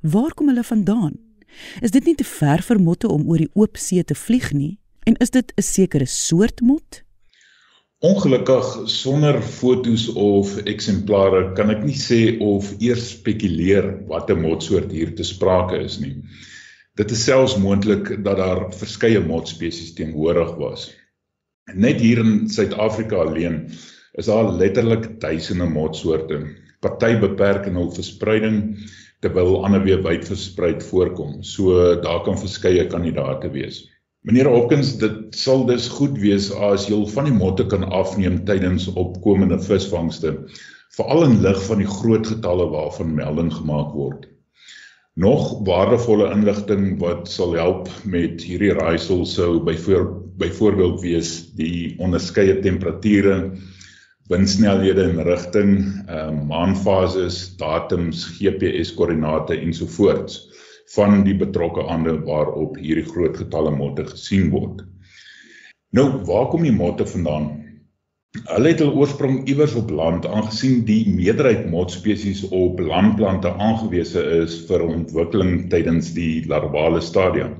Waar 0.00 0.34
kom 0.34 0.48
hulle 0.48 0.64
vandaan? 0.64 1.16
Is 1.80 1.90
dit 1.90 2.04
nie 2.04 2.14
te 2.14 2.24
ver 2.24 2.62
vir 2.62 2.80
motte 2.80 3.08
om 3.08 3.28
oor 3.28 3.38
die 3.38 3.50
oop 3.54 3.76
see 3.76 4.04
te 4.04 4.14
vlieg 4.14 4.52
nie? 4.52 4.78
En 5.04 5.16
is 5.16 5.30
dit 5.30 5.52
'n 5.56 5.62
sekere 5.62 6.06
soort 6.06 6.60
mot? 6.60 7.02
Ongelukkig 8.02 8.88
sonder 8.90 9.36
fotos 9.46 10.08
of 10.18 10.56
eksemplare 10.66 11.52
kan 11.54 11.70
ek 11.70 11.84
nie 11.86 11.94
sê 11.94 12.16
of 12.42 12.72
eers 12.82 13.04
spekuleer 13.12 13.86
wat 14.08 14.30
'n 14.30 14.42
motsoort 14.42 14.90
hier 14.90 15.12
te 15.14 15.22
sprake 15.22 15.78
is 15.78 16.00
nie. 16.02 16.16
Dit 16.98 17.14
is 17.14 17.22
selfs 17.28 17.54
moontlik 17.62 18.10
dat 18.24 18.40
daar 18.42 18.64
verskeie 18.74 19.20
motspesies 19.22 19.94
teenwoordig 19.94 20.50
was. 20.58 20.88
Net 21.74 22.02
hier 22.02 22.18
in 22.24 22.50
Suid-Afrika 22.50 23.22
alleen 23.22 23.70
is 24.18 24.26
daar 24.26 24.50
letterlik 24.50 25.20
duisende 25.20 25.70
motsoorte. 25.70 26.42
Party 26.82 27.14
beperk 27.22 27.70
in 27.70 27.78
hul 27.78 27.94
verspreiding 27.94 28.58
terwyl 29.22 29.62
ander 29.62 29.86
weer 29.86 30.02
wyd 30.02 30.26
versprei 30.26 30.74
voorkom. 30.90 31.38
So 31.46 31.94
daar 32.02 32.24
kan 32.26 32.34
verskeie 32.34 32.86
kandidaate 32.90 33.54
wees. 33.54 33.84
Meneer 34.22 34.46
Hopkins, 34.46 34.92
dit 35.00 35.34
sal 35.34 35.64
dus 35.66 35.88
goed 35.90 36.14
wees 36.22 36.44
as 36.54 36.84
jy 36.86 37.00
van 37.10 37.26
die 37.26 37.34
motte 37.34 37.64
kan 37.66 37.82
afneem 37.90 38.36
tydens 38.46 38.84
opkomende 38.94 39.56
visvangste, 39.58 40.30
veral 40.94 41.24
in 41.24 41.40
lig 41.42 41.58
van 41.66 41.82
die 41.82 41.88
groot 41.90 42.30
getalle 42.30 42.68
waarvan 42.70 43.16
melding 43.16 43.50
gemaak 43.50 43.90
word. 43.98 44.28
Nog 45.18 45.48
waardevolle 45.66 46.30
inligting 46.36 47.00
wat 47.02 47.26
sal 47.32 47.56
help 47.58 47.90
met 48.14 48.46
hierdie 48.46 48.70
raaisel 48.78 49.26
sou 49.26 49.56
byvoorbeeld 49.66 51.02
wees 51.02 51.34
die 51.58 51.98
onderskeie 51.98 52.60
temperature, 52.62 53.56
windsnelhede 54.30 55.02
en 55.10 55.18
rigting, 55.26 55.74
ehm 56.06 56.38
uh, 56.38 56.46
maanfases, 56.54 57.42
datums, 57.58 58.22
GPS 58.38 58.94
koördinate 58.94 59.58
ensovoorts 59.58 60.44
van 60.94 61.22
die 61.24 61.34
betrokke 61.34 61.82
ander 61.82 62.18
waarop 62.26 62.76
hierdie 62.76 63.06
groot 63.08 63.36
getalle 63.36 63.70
motte 63.70 64.04
gesien 64.04 64.50
word. 64.50 64.82
Nou, 65.92 66.22
waar 66.28 66.48
kom 66.48 66.62
die 66.62 66.72
motte 66.72 67.06
vandaan? 67.06 67.50
Hulle 68.48 68.70
het 68.72 68.80
hul 68.80 68.94
oorsprong 68.96 69.42
iewers 69.44 69.74
op 69.76 69.90
land 69.92 70.26
aangesien 70.26 70.86
die 70.88 71.02
meerderheid 71.12 71.66
motspesies 71.68 72.46
op 72.48 72.80
landplante 72.80 73.52
aangewese 73.60 74.22
is 74.38 74.54
vir 74.70 74.84
ontwikkeling 74.86 75.66
tydens 75.74 76.14
die 76.16 76.46
larvale 76.48 77.02
stadium. 77.04 77.58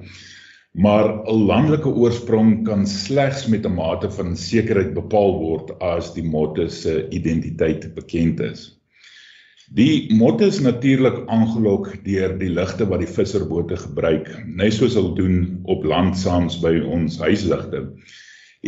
Maar 0.73 1.11
'n 1.29 1.45
landelike 1.51 1.89
oorsprong 1.89 2.65
kan 2.65 2.87
slegs 2.87 3.47
met 3.47 3.67
'n 3.69 3.75
mate 3.75 4.11
van 4.11 4.37
sekerheid 4.37 4.95
bepaal 4.95 5.37
word 5.43 5.77
as 5.81 6.15
die 6.15 6.25
motte 6.25 6.69
se 6.69 7.09
identiteit 7.11 7.95
bekend 7.95 8.41
is. 8.41 8.82
Die 9.73 10.13
motte 10.13 10.51
is 10.51 10.59
natuurlik 10.61 11.23
aangelok 11.33 11.87
deur 12.05 12.35
die 12.37 12.51
ligte 12.53 12.85
wat 12.91 13.01
die 13.01 13.09
visserbote 13.09 13.79
gebruik, 13.81 14.27
net 14.45 14.75
soos 14.77 14.99
hulle 14.99 15.15
doen 15.17 15.39
op 15.73 15.87
land 15.89 16.19
saams 16.21 16.59
by 16.61 16.75
ons 16.93 17.17
huisligte. 17.23 17.81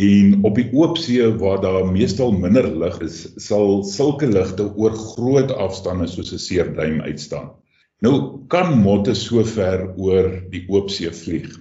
En 0.01 0.33
op 0.49 0.57
die 0.57 0.65
oop 0.73 0.97
see 0.97 1.27
waar 1.43 1.61
daar 1.61 1.85
meestal 1.91 2.33
minder 2.33 2.65
lig 2.81 2.97
is, 3.05 3.19
sal 3.37 3.83
sulke 3.85 4.31
ligte 4.31 4.65
oor 4.65 4.97
groot 4.97 5.53
afstande 5.53 6.09
soos 6.09 6.33
'n 6.33 6.41
seerduim 6.47 6.97
uitstaan. 7.05 7.53
Nou 8.01 8.41
kan 8.49 8.73
motte 8.81 9.13
so 9.13 9.45
ver 9.45 9.93
oor 10.01 10.33
die 10.49 10.65
oop 10.73 10.89
see 10.89 11.13
vlieg. 11.13 11.53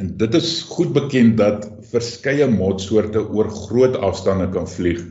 En 0.00 0.16
dit 0.16 0.34
is 0.34 0.62
goed 0.72 0.96
bekend 0.96 1.36
dat 1.36 1.68
verskeie 1.92 2.48
motsoorte 2.48 3.28
oor 3.28 3.50
groot 3.50 3.96
afstande 3.96 4.48
kan 4.48 4.66
vlieg 4.66 5.04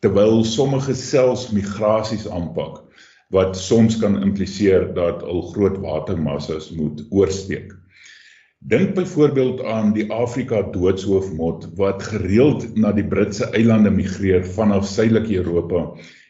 terwyl 0.00 0.44
sommige 0.44 0.94
selfs 0.94 1.50
migrasies 1.50 2.28
aanpak 2.28 2.85
wat 3.34 3.56
soms 3.58 3.98
kan 3.98 4.20
impliseer 4.22 4.94
dat 4.94 5.22
al 5.22 5.42
groot 5.52 5.78
watermassas 5.82 6.70
moet 6.70 7.02
oorsteek. 7.10 7.74
Dink 8.58 8.94
byvoorbeeld 8.94 9.62
aan 9.64 9.92
die 9.92 10.06
Afrika 10.12 10.62
doodshoofmot 10.62 11.68
wat 11.78 12.02
gereeld 12.02 12.64
na 12.74 12.92
die 12.92 13.04
Britse 13.06 13.50
eilande 13.52 13.90
migreer 13.90 14.46
vanaf 14.56 14.86
suidelike 14.88 15.36
Europa 15.42 15.82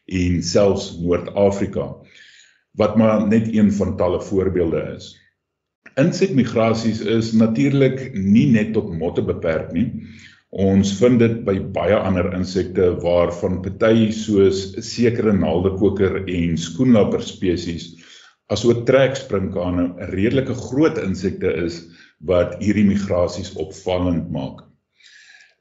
en 0.07 0.43
selfs 0.43 0.97
Noord-Afrika 1.01 1.95
wat 2.77 2.97
maar 2.97 3.27
net 3.29 3.49
een 3.55 3.73
van 3.73 3.97
talle 3.97 4.21
voorbeelde 4.21 4.83
is. 4.97 5.15
Insekmigrasies 5.97 7.01
is 7.01 7.33
natuurlik 7.33 8.11
nie 8.13 8.51
net 8.53 8.75
tot 8.77 8.91
motte 8.93 9.25
beperk 9.25 9.73
nie. 9.73 9.87
Ons 10.57 10.95
vind 10.97 11.19
dit 11.21 11.33
by 11.45 11.59
baie 11.75 11.97
ander 11.99 12.31
insekte 12.33 12.87
waarvan 13.03 13.59
party 13.65 14.07
soos 14.17 14.63
sekere 14.87 15.35
naaldekoker 15.37 16.23
en 16.25 16.57
skoenlapper 16.57 17.21
spesies 17.21 17.91
asook 18.55 18.87
treksprinkane 18.89 19.85
'n 19.85 20.09
redelike 20.15 20.57
groot 20.63 20.97
insekte 21.03 21.53
is 21.67 21.83
wat 22.31 22.57
hierdie 22.63 22.87
migrasies 22.89 23.53
opvallend 23.61 24.33
maak. 24.33 24.65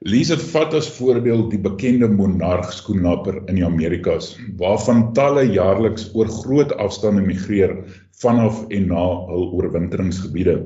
Lise 0.06 0.38
vat 0.38 0.74
as 0.80 0.88
voorbeeld 0.96 1.52
die 1.52 1.60
bekende 1.60 2.08
monarg 2.08 2.72
skoenlapper 2.72 3.42
in 3.50 3.60
die 3.60 3.68
Amerikas 3.68 4.36
waarvan 4.62 5.12
talle 5.18 5.44
jaarliks 5.50 6.12
oor 6.14 6.32
groot 6.42 6.72
afstande 6.86 7.26
migreer 7.26 7.82
vanaf 8.22 8.64
en 8.70 8.88
na 8.94 9.08
hul 9.32 9.50
oorwinteringsgebiede 9.58 10.62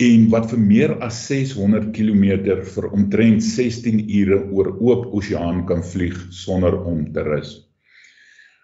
en 0.00 0.28
wat 0.32 0.46
vir 0.50 0.60
meer 0.64 0.92
as 1.04 1.16
600 1.28 1.90
km 1.96 2.54
vir 2.74 2.86
omtrent 2.96 3.42
16 3.44 4.06
ure 4.20 4.38
oor 4.48 4.70
oop 4.78 5.10
oseaan 5.18 5.66
kan 5.68 5.82
vlieg 5.84 6.16
sonder 6.32 6.78
om 6.92 7.02
te 7.12 7.24
rus. 7.26 7.50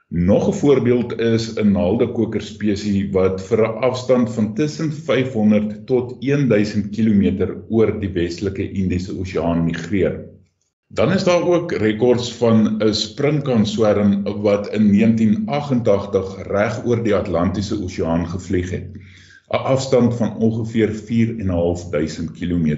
Nog 0.09 0.49
'n 0.49 0.57
voorbeeld 0.61 1.19
is 1.21 1.59
'n 1.59 1.73
naaldekoker 1.73 2.41
spesies 2.41 3.11
wat 3.13 3.43
vir 3.49 3.65
'n 3.67 3.83
afstand 3.89 4.33
van 4.37 4.55
tussen 4.55 4.93
500 4.93 5.87
tot 5.87 6.17
1000 6.21 6.89
km 6.97 7.53
oor 7.69 8.01
die 8.01 8.13
Westelike 8.15 8.71
Indiese 8.71 9.13
Oseaan 9.19 9.65
migreer. 9.65 10.25
Dan 10.89 11.13
is 11.13 11.25
daar 11.25 11.43
ook 11.43 11.73
rekords 11.73 12.33
van 12.33 12.79
'n 12.81 12.95
sprinkanswerm 12.95 14.23
wat 14.43 14.73
in 14.73 14.91
1988 14.91 16.47
reg 16.49 16.85
oor 16.87 17.03
die 17.03 17.15
Atlantiese 17.15 17.83
Oseaan 17.83 18.27
gevlieg 18.27 18.71
het. 18.71 18.89
'n 19.51 19.63
afstand 19.73 20.15
van 20.19 20.37
ongeveer 20.37 20.91
4.500 20.91 22.33
km. 22.39 22.69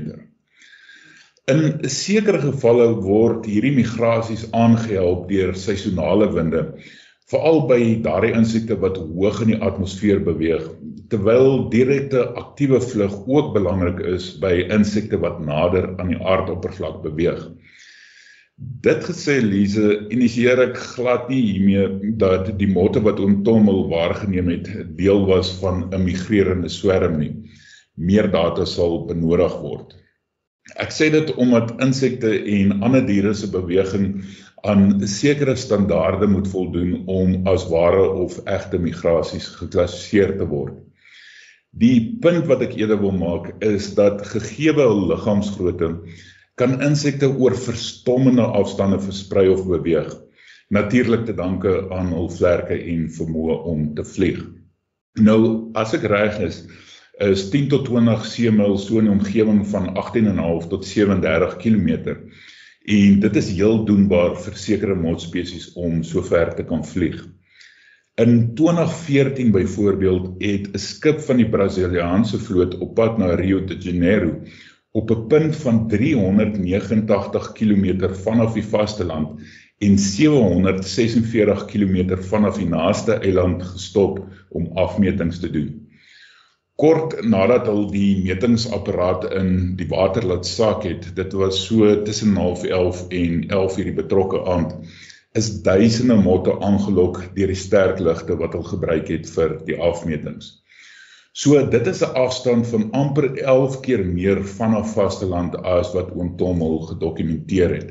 In 1.48 1.88
sekere 1.88 2.38
gevalle 2.38 2.88
word 3.00 3.46
hierdie 3.48 3.72
migrasies 3.72 4.44
aangehelp 4.52 5.28
deur 5.30 5.54
seisonale 5.56 6.28
winde 6.34 6.64
veral 7.32 7.62
by 7.68 7.80
daardie 8.04 8.34
insekte 8.36 8.76
wat 8.82 9.00
hoog 9.00 9.40
in 9.44 9.54
die 9.54 9.60
atmosfeer 9.64 10.20
beweeg, 10.24 10.64
terwyl 11.12 11.68
direkte 11.72 12.26
aktiewe 12.40 12.80
vlug 12.84 13.16
ook 13.26 13.54
belangrik 13.56 14.00
is 14.12 14.30
by 14.44 14.52
insekte 14.76 15.20
wat 15.24 15.40
nader 15.44 15.90
aan 15.96 16.12
die 16.12 16.20
aardoppervlak 16.20 17.02
beweeg. 17.04 17.42
Dit 18.58 19.04
gesê 19.06 19.36
Lize, 19.38 19.86
initieer 20.10 20.58
ek 20.64 20.78
glad 20.96 21.28
nie 21.30 21.38
hiermee 21.44 22.14
dat 22.18 22.48
die 22.58 22.66
motte 22.66 22.98
wat 23.04 23.20
oom 23.22 23.36
Tommel 23.46 23.84
waargeneem 23.92 24.48
het 24.50 24.70
deel 24.98 25.20
was 25.28 25.52
van 25.60 25.84
'n 25.94 26.02
migrerende 26.02 26.68
swerm 26.68 27.20
nie. 27.20 27.34
Meer 27.94 28.26
data 28.32 28.64
sal 28.66 29.04
benodig 29.06 29.54
word. 29.62 29.94
Ek 30.74 30.90
sê 30.90 31.06
dit 31.10 31.30
omdat 31.36 31.78
insekte 31.86 32.32
en 32.56 32.82
ander 32.82 33.06
diere 33.06 33.34
se 33.34 33.46
beweging 33.46 34.24
aan 34.66 35.06
sekere 35.06 35.54
standaarde 35.56 36.26
moet 36.26 36.48
voldoen 36.48 37.06
om 37.06 37.46
as 37.46 37.68
ware 37.70 38.10
of 38.10 38.40
egte 38.44 38.78
migrasies 38.78 39.46
geklassifiseer 39.60 40.34
te 40.38 40.46
word. 40.50 40.74
Die 41.70 42.18
punt 42.20 42.50
wat 42.50 42.62
ek 42.66 42.74
eerder 42.74 42.98
wil 42.98 43.14
maak 43.14 43.54
is 43.62 43.94
dat 43.94 44.26
gegee 44.26 44.74
hul 44.74 45.06
liggaamsgrootte 45.12 45.94
kan 46.58 46.80
insekte 46.82 47.28
oor 47.30 47.54
verstommende 47.56 48.42
afstande 48.42 48.98
versprei 49.00 49.46
of 49.52 49.64
beweeg, 49.68 50.10
natuurlik 50.74 51.24
te 51.26 51.34
danke 51.34 51.86
aan 51.94 52.12
hul 52.12 52.28
vlerke 52.34 52.76
en 52.76 53.06
vermoë 53.14 53.58
om 53.72 53.86
te 53.94 54.04
vlieg. 54.04 54.42
Nou, 55.22 55.70
as 55.78 55.94
ek 55.96 56.04
reg 56.10 56.38
is, 56.44 56.62
is 57.24 57.48
10 57.50 57.70
tot 57.72 57.88
20 57.88 58.26
seemil 58.26 58.76
so 58.78 59.00
'n 59.00 59.08
omgewing 59.10 59.64
van 59.66 59.90
18.5 59.94 60.68
tot 60.70 60.84
37 60.86 61.56
km 61.62 62.14
en 62.88 63.20
dit 63.20 63.36
is 63.36 63.50
heel 63.50 63.84
doenbaar 63.84 64.36
vir 64.36 64.54
sekere 64.56 64.94
motspesies 64.94 65.72
om 65.76 66.02
so 66.02 66.22
ver 66.22 66.54
te 66.54 66.64
kan 66.64 66.84
vlieg. 66.84 67.26
In 68.18 68.54
2014 68.54 69.50
byvoorbeeld 69.52 70.42
het 70.42 70.72
'n 70.74 70.78
skip 70.78 71.20
van 71.20 71.36
die 71.36 71.48
Brasiliaanse 71.48 72.38
vloot 72.38 72.78
op 72.78 72.94
pad 72.94 73.18
na 73.18 73.34
Rio 73.34 73.64
de 73.64 73.76
Janeiro 73.76 74.40
op 74.92 75.10
'n 75.10 75.26
punt 75.26 75.56
van 75.56 75.88
389 75.88 77.52
km 77.52 78.12
vanaf 78.22 78.52
die 78.52 78.64
vasteland 78.64 79.40
en 79.78 79.98
746 79.98 81.64
km 81.64 82.16
vanaf 82.30 82.56
die 82.56 82.68
naaste 82.68 83.12
eiland 83.12 83.62
gestop 83.62 84.24
om 84.48 84.70
afmetings 84.74 85.38
te 85.38 85.50
doen. 85.50 85.88
Kort 86.78 87.16
nadat 87.26 87.66
hulle 87.66 87.90
die 87.90 88.22
metingsapparaat 88.22 89.24
in 89.34 89.48
die 89.76 89.86
water 89.90 90.26
laat 90.26 90.46
sak 90.46 90.84
het, 90.86 91.08
dit 91.16 91.32
was 91.32 91.64
so 91.66 92.02
tussen 92.02 92.36
11:30 92.38 93.00
en 93.08 93.40
11:00 93.50 93.84
die 93.84 93.96
betrokke 93.96 94.44
aand, 94.46 94.76
is 95.34 95.62
duisende 95.62 96.14
motte 96.14 96.54
aangelok 96.60 97.18
deur 97.34 97.50
die 97.50 97.58
sterk 97.58 97.98
ligte 97.98 98.36
wat 98.38 98.54
hulle 98.54 98.70
gebruik 98.70 99.08
het 99.08 99.26
vir 99.30 99.58
die 99.66 99.78
afmetings. 99.90 100.62
So 101.38 101.60
dit 101.70 101.86
is 101.86 102.00
'n 102.02 102.16
afstand 102.18 102.66
van 102.66 102.90
amper 102.90 103.26
11 103.36 103.80
keer 103.80 104.00
meer 104.04 104.38
vanaf 104.44 104.92
vasteland 104.92 105.56
as 105.62 105.92
wat 105.94 106.10
oom 106.10 106.36
Tom 106.36 106.60
hul 106.60 106.80
gedokumenteer 106.86 107.74
het. 107.74 107.90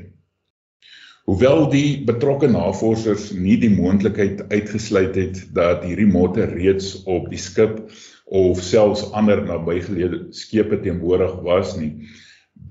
Hoewel 1.23 1.69
die 1.71 2.03
betrokke 2.09 2.49
navorsers 2.51 3.29
nie 3.31 3.55
die 3.57 3.69
moontlikheid 3.71 4.41
uitgesluit 4.51 5.15
het 5.15 5.39
dat 5.55 5.85
hierdie 5.87 6.09
motte 6.11 6.43
reeds 6.51 6.89
op 7.03 7.29
die 7.31 7.39
skip 7.39 7.77
of 8.25 8.59
selfs 8.61 9.05
ander 9.11 9.39
nabygeleë 9.45 10.19
skepe 10.35 10.81
teenwoordig 10.83 11.37
was 11.47 11.77
nie 11.77 11.93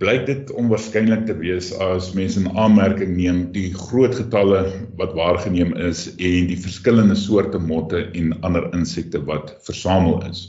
blyk 0.02 0.26
dit 0.28 0.52
onwaarskynlik 0.60 1.24
te 1.30 1.38
wees 1.40 1.70
as 1.86 2.10
mense 2.18 2.40
in 2.42 2.50
aanmerking 2.52 3.16
neem 3.16 3.40
die 3.56 3.70
groot 3.72 4.18
getalle 4.20 4.60
wat 5.00 5.16
waargeneem 5.16 5.72
is 5.88 6.04
en 6.18 6.52
die 6.52 6.60
verskillende 6.66 7.16
soorte 7.16 7.58
motte 7.72 8.04
en 8.12 8.36
ander 8.42 8.68
insekte 8.76 9.24
wat 9.32 9.56
versamel 9.70 10.20
is. 10.28 10.44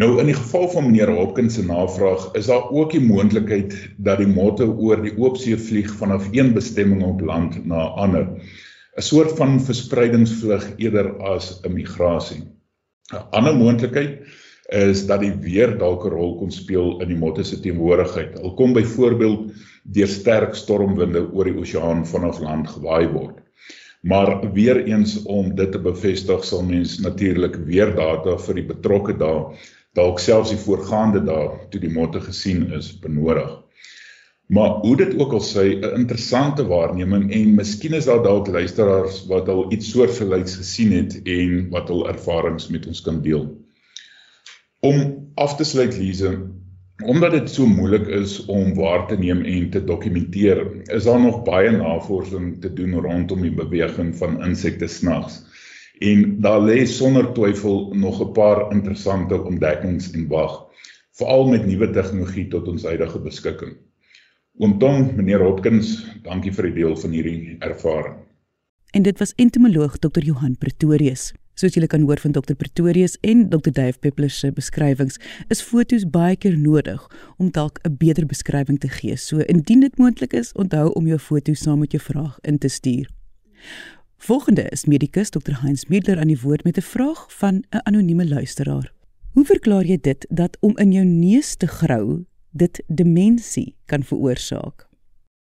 Nou 0.00 0.14
in 0.16 0.30
die 0.30 0.34
geval 0.36 0.68
van 0.72 0.86
meneer 0.86 1.10
Hopkins 1.12 1.58
se 1.58 1.62
navraag 1.66 2.22
is 2.38 2.46
daar 2.48 2.70
ook 2.72 2.94
die 2.94 3.02
moontlikheid 3.04 3.74
dat 4.00 4.22
die 4.22 4.28
motte 4.30 4.64
oor 4.64 5.02
die 5.04 5.12
oopsee 5.20 5.58
vlieg 5.60 5.90
vanaf 5.98 6.30
een 6.32 6.54
bestemming 6.56 7.02
op 7.04 7.20
land 7.20 7.58
na 7.68 7.82
'n 7.82 7.98
ander. 8.04 8.24
'n 8.96 9.02
soort 9.04 9.34
van 9.36 9.60
verspreidingsvlug 9.60 10.64
eerder 10.76 11.10
as 11.32 11.60
'n 11.64 11.72
migrasie. 11.72 12.40
'n 13.12 13.26
Ander 13.30 13.56
moontlikheid 13.56 14.24
is 14.68 15.06
dat 15.06 15.20
die 15.20 15.34
weer 15.44 15.76
dalk 15.78 16.06
'n 16.06 16.14
rol 16.14 16.32
kon 16.38 16.50
speel 16.50 17.00
in 17.00 17.08
die 17.08 17.20
motte 17.24 17.44
se 17.44 17.60
teenwoordigheid. 17.60 18.38
Hulle 18.38 18.54
kom 18.54 18.72
byvoorbeeld 18.72 19.52
deur 19.84 20.08
sterk 20.08 20.54
stormwinde 20.54 21.28
oor 21.32 21.44
die 21.44 21.58
oseaan 21.58 22.06
vanaf 22.06 22.40
land 22.40 22.68
gewaai 22.68 23.08
word. 23.08 23.36
Maar 24.00 24.52
weer 24.52 24.84
eens 24.84 25.22
om 25.22 25.54
dit 25.54 25.72
te 25.72 25.78
bevestig 25.78 26.44
sal 26.44 26.62
mens 26.62 26.98
natuurlik 26.98 27.54
weer 27.54 27.94
data 27.94 28.38
vir 28.38 28.54
die 28.54 28.64
betrokke 28.64 29.16
dae, 29.16 29.52
dalk 29.98 30.20
selfs 30.22 30.52
die 30.54 30.60
voorgaande 30.60 31.24
dae 31.26 31.48
toe 31.70 31.80
die 31.80 31.92
motte 31.92 32.20
gesien 32.20 32.68
is, 32.76 32.92
benodig. 33.02 33.50
Maar 34.50 34.70
hoe 34.82 34.96
dit 34.96 35.12
ook 35.18 35.32
al 35.32 35.42
sê, 35.46 35.64
'n 35.78 35.94
interessante 35.94 36.66
waarneming 36.66 37.32
en 37.32 37.54
miskien 37.54 37.92
is 37.94 38.04
daar 38.04 38.22
dalk 38.22 38.46
luisteraars 38.46 39.26
wat 39.26 39.48
al 39.48 39.72
iets 39.72 39.90
soortgelyks 39.90 40.56
gesien 40.56 40.92
het 40.92 41.20
en 41.22 41.68
wat 41.70 41.88
hul 41.88 42.08
ervarings 42.08 42.68
met 42.68 42.86
ons 42.86 43.00
kan 43.00 43.22
deel. 43.22 43.44
Om 44.80 45.28
af 45.34 45.56
te 45.56 45.64
sluit 45.64 45.98
Lize, 45.98 46.30
omdat 47.04 47.30
dit 47.30 47.50
so 47.50 47.66
moeilik 47.66 48.06
is 48.06 48.44
om 48.46 48.74
waar 48.74 49.06
te 49.06 49.16
neem 49.18 49.44
en 49.44 49.70
te 49.70 49.84
dokumenteer, 49.84 50.66
is 50.82 51.04
daar 51.04 51.20
nog 51.20 51.42
baie 51.42 51.70
navorsing 51.70 52.60
te 52.60 52.72
doen 52.72 52.94
rondom 52.94 53.40
die 53.40 53.54
beweging 53.54 54.16
van 54.16 54.42
insekte 54.44 54.86
snags. 54.86 55.44
En 56.00 56.40
daar 56.40 56.62
lê 56.64 56.86
sonder 56.88 57.26
twyfel 57.36 57.92
nog 57.92 58.20
'n 58.20 58.32
paar 58.32 58.72
interessante 58.72 59.42
ontdekkings 59.42 60.10
in 60.10 60.28
wag, 60.28 60.66
veral 61.12 61.48
met 61.48 61.66
nuwe 61.66 61.90
tegnologie 61.90 62.48
tot 62.48 62.68
ons 62.68 62.82
huidige 62.82 63.20
beskikking. 63.20 63.76
Oom 64.58 64.78
Tom, 64.78 65.14
meneer 65.16 65.42
Hopkins, 65.44 66.06
dankie 66.22 66.52
vir 66.52 66.64
die 66.64 66.72
deel 66.72 66.96
van 66.96 67.10
hierdie 67.10 67.56
ervaring. 67.58 68.16
En 68.90 69.02
dit 69.02 69.18
was 69.18 69.34
entomoloog 69.34 69.98
Dr. 69.98 70.24
Johan 70.24 70.56
Pretorius. 70.58 71.32
Soos 71.54 71.74
julle 71.74 71.86
kan 71.86 72.00
hoor 72.00 72.18
van 72.18 72.32
Dr. 72.32 72.54
Pretorius 72.54 73.18
en 73.20 73.48
Dr. 73.48 73.70
Dave 73.70 73.98
Peppler 73.98 74.30
se 74.30 74.52
beskrywings, 74.52 75.18
is 75.48 75.62
foto's 75.62 76.10
baie 76.10 76.36
keer 76.36 76.58
nodig 76.58 77.06
om 77.36 77.50
dalk 77.50 77.78
'n 77.84 77.96
beter 77.98 78.26
beskrywing 78.26 78.80
te 78.80 78.88
gee. 78.88 79.16
So 79.16 79.38
indien 79.38 79.80
dit 79.80 79.98
moontlik 79.98 80.32
is, 80.32 80.52
onthou 80.52 80.92
om 80.92 81.06
jou 81.06 81.18
foto 81.18 81.54
saam 81.54 81.78
met 81.78 81.92
jou 81.92 82.02
vraag 82.02 82.38
in 82.40 82.58
te 82.58 82.68
stuur. 82.68 83.10
Volgende 84.20 84.66
is 84.68 84.84
medikus 84.84 85.30
Dr. 85.30 85.54
Heinz 85.62 85.86
Middler 85.88 86.18
aan 86.20 86.28
die 86.28 86.40
woord 86.40 86.64
met 86.64 86.76
'n 86.76 86.84
vraag 86.84 87.20
van 87.32 87.54
'n 87.54 87.80
anonieme 87.82 88.28
luisteraar. 88.28 88.92
Hoe 89.32 89.44
verklaar 89.44 89.84
jy 89.84 89.98
dit 90.00 90.26
dat 90.28 90.56
om 90.60 90.76
in 90.76 90.92
jou 90.92 91.04
neus 91.04 91.54
te 91.54 91.66
grou 91.66 92.24
dit 92.50 92.82
demensie 92.86 93.76
kan 93.86 94.02
veroorsaak? 94.02 94.88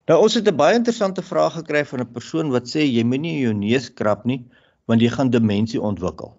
Nou 0.06 0.22
ons 0.22 0.34
het 0.34 0.48
'n 0.48 0.56
baie 0.56 0.74
interessante 0.74 1.22
vraag 1.22 1.52
gekry 1.52 1.84
van 1.84 2.00
'n 2.00 2.12
persoon 2.12 2.50
wat 2.50 2.66
sê 2.66 2.82
jy 2.82 3.04
moenie 3.04 3.38
jou 3.38 3.54
neus 3.54 3.94
krap 3.94 4.24
nie 4.24 4.44
want 4.84 5.00
jy 5.00 5.08
gaan 5.08 5.30
demensie 5.30 5.80
ontwikkel. 5.80 6.36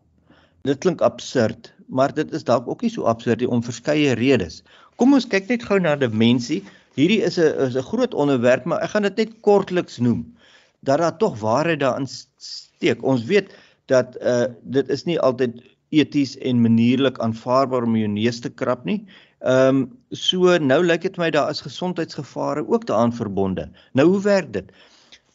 Dit 0.61 0.77
klink 0.77 1.01
absurd, 1.01 1.73
maar 1.87 2.13
dit 2.13 2.33
is 2.33 2.43
dalk 2.43 2.67
ook 2.67 2.81
nie 2.81 2.91
so 2.91 3.03
absurd 3.03 3.39
nie 3.39 3.49
om 3.49 3.63
verskeie 3.63 4.13
redes. 4.13 4.63
Kom 4.95 5.13
ons 5.13 5.27
kyk 5.27 5.47
net 5.47 5.63
gou 5.63 5.79
na 5.79 5.95
demensie. 5.95 6.63
Hierdie 6.95 7.21
is 7.23 7.37
'n 7.37 7.67
is 7.67 7.75
'n 7.75 7.81
groot 7.81 8.13
onderwerp, 8.13 8.65
maar 8.65 8.81
ek 8.81 8.89
gaan 8.89 9.03
dit 9.03 9.15
net 9.15 9.41
kortliks 9.41 9.97
noem. 9.97 10.36
Dat 10.79 10.97
daar 10.97 11.17
tog 11.17 11.39
waarheid 11.39 11.79
daarin 11.79 12.07
steek. 12.37 13.03
Ons 13.03 13.23
weet 13.23 13.55
dat 13.85 14.17
uh 14.21 14.45
dit 14.61 14.89
is 14.89 15.03
nie 15.03 15.19
altyd 15.19 15.61
eties 15.89 16.35
en 16.37 16.61
manierlik 16.61 17.19
aanvaarbaar 17.23 17.83
om 17.87 17.95
jou 17.95 18.09
neus 18.11 18.39
te 18.43 18.49
krap 18.49 18.85
nie. 18.85 19.05
Ehm 19.39 19.67
um, 19.67 19.81
so 20.11 20.57
nou 20.57 20.79
lyk 20.83 21.01
dit 21.01 21.17
my 21.17 21.29
daar 21.29 21.49
is 21.49 21.61
gesondheidsgevare 21.61 22.67
ook 22.67 22.85
daaraan 22.85 23.13
verbonde. 23.13 23.69
Nou 23.93 24.07
hoe 24.07 24.21
werk 24.21 24.53
dit? 24.53 24.71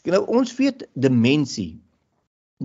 Nou 0.04 0.24
ons 0.26 0.56
weet 0.56 0.86
demensie. 0.94 1.80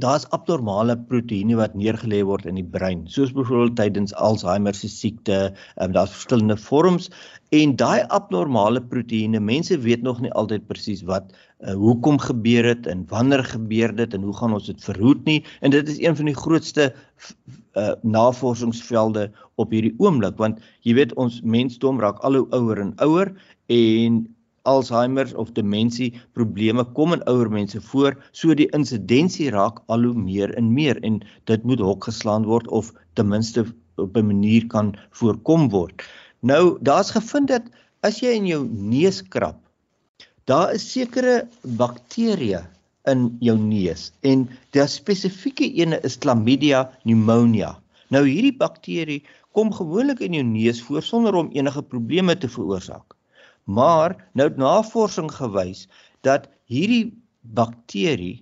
Daar's 0.04 0.28
abnormale 0.36 0.98
proteïene 1.10 1.58
wat 1.58 1.76
neergelê 1.78 2.22
word 2.28 2.46
in 2.50 2.60
die 2.60 2.66
brein, 2.76 3.06
soos 3.10 3.32
byvoorbeeld 3.34 3.78
tydens 3.80 4.14
Alzheimer 4.14 4.76
se 4.78 4.90
siekte, 4.92 5.40
um, 5.82 5.94
daar's 5.96 6.14
verskillende 6.14 6.58
vorms 6.62 7.10
en 7.56 7.76
daai 7.80 8.04
abnormale 8.14 8.82
proteïene, 8.92 9.40
mense 9.40 9.78
weet 9.80 10.04
nog 10.04 10.20
nie 10.22 10.32
altyd 10.36 10.68
presies 10.68 11.06
wat 11.08 11.32
uh, 11.32 11.74
hoekom 11.80 12.20
gebeur 12.20 12.68
dit 12.74 12.90
en 12.92 13.06
wanneer 13.10 13.44
gebeur 13.48 13.96
dit 13.96 14.14
en 14.14 14.26
hoe 14.28 14.36
gaan 14.38 14.54
ons 14.54 14.70
dit 14.70 14.88
verhoed 14.90 15.24
nie 15.26 15.40
en 15.62 15.74
dit 15.74 15.90
is 15.90 16.02
een 16.04 16.18
van 16.20 16.30
die 16.30 16.38
grootste 16.38 16.90
uh, 16.92 17.94
navorsingsvelde 18.04 19.30
op 19.56 19.72
hierdie 19.74 19.96
oomblik 19.98 20.38
want 20.42 20.60
jy 20.86 20.98
weet 21.00 21.16
ons 21.18 21.42
mensdom 21.44 22.02
raak 22.04 22.20
al 22.28 22.42
hoe 22.42 22.48
ouer 22.60 22.84
en 22.84 22.94
ouer 23.08 23.34
en 23.74 24.26
Alzheimer 24.68 25.30
of 25.40 25.54
demensie 25.56 26.10
probleme 26.38 26.84
kom 26.98 27.16
in 27.16 27.24
ouer 27.32 27.50
mense 27.54 27.82
voor 27.90 28.18
so 28.32 28.56
die 28.60 28.68
insidensie 28.78 29.50
raak 29.56 29.80
al 29.94 30.04
hoe 30.10 30.24
meer 30.28 30.54
en 30.60 30.74
meer 30.76 31.00
en 31.08 31.22
dit 31.52 31.64
moet 31.64 31.84
hok 31.84 32.10
geslaan 32.10 32.48
word 32.50 32.68
of 32.80 32.92
ten 33.20 33.32
minste 33.32 33.66
op 33.98 34.18
'n 34.18 34.28
manier 34.28 34.68
kan 34.68 34.96
voorkom 35.20 35.70
word. 35.70 36.04
Nou 36.42 36.78
daar's 36.82 37.12
gevind 37.12 37.48
dat 37.48 37.64
as 38.04 38.20
jy 38.22 38.36
in 38.36 38.48
jou 38.48 38.64
neus 38.68 39.22
krap, 39.22 39.58
daar 40.46 40.74
is 40.74 40.92
sekere 40.92 41.48
bakterieë 41.64 42.64
in 43.08 43.28
jou 43.40 43.58
neus 43.58 44.12
en 44.22 44.48
die 44.76 44.88
spesifieke 44.88 45.68
ene 45.82 46.00
is 46.04 46.18
Chlamydia 46.20 46.86
pneumonia. 47.04 47.78
Nou 48.10 48.24
hierdie 48.28 48.56
bakterie 48.56 49.24
kom 49.58 49.72
gewoonlik 49.74 50.20
in 50.22 50.36
jou 50.38 50.44
neus 50.44 50.82
voor 50.84 51.04
sonder 51.04 51.36
om 51.36 51.52
enige 51.56 51.82
probleme 51.84 52.38
te 52.38 52.50
veroorsaak. 52.50 53.07
Maar 53.68 54.16
nou 54.34 54.48
het 54.48 54.58
navorsing 54.58 55.30
gewys 55.32 55.86
dat 56.28 56.48
hierdie 56.72 57.12
bakterie 57.42 58.40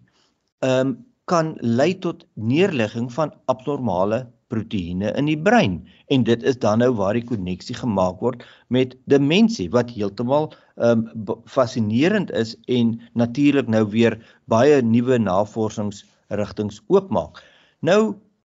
ehm 0.62 0.88
um, 0.88 0.96
kan 1.26 1.56
lei 1.58 1.98
tot 1.98 2.26
neerlegging 2.38 3.08
van 3.14 3.32
abnormale 3.50 4.28
proteïene 4.54 5.10
in 5.18 5.26
die 5.26 5.40
brein 5.48 5.80
en 6.14 6.26
dit 6.28 6.44
is 6.46 6.60
dan 6.62 6.84
nou 6.84 6.92
waar 7.00 7.18
die 7.18 7.26
koneksie 7.26 7.74
gemaak 7.78 8.20
word 8.22 8.44
met 8.70 8.94
demensie 9.10 9.66
wat 9.74 9.90
heeltemal 9.96 10.52
ehm 10.76 11.08
um, 11.16 11.34
fascinerend 11.50 12.30
is 12.32 12.54
en 12.78 12.94
natuurlik 13.18 13.72
nou 13.72 13.82
weer 13.90 14.20
baie 14.52 14.82
nuwe 14.82 15.18
navorsingsrigtings 15.18 16.82
oopmaak. 16.94 17.42
Nou 17.82 18.16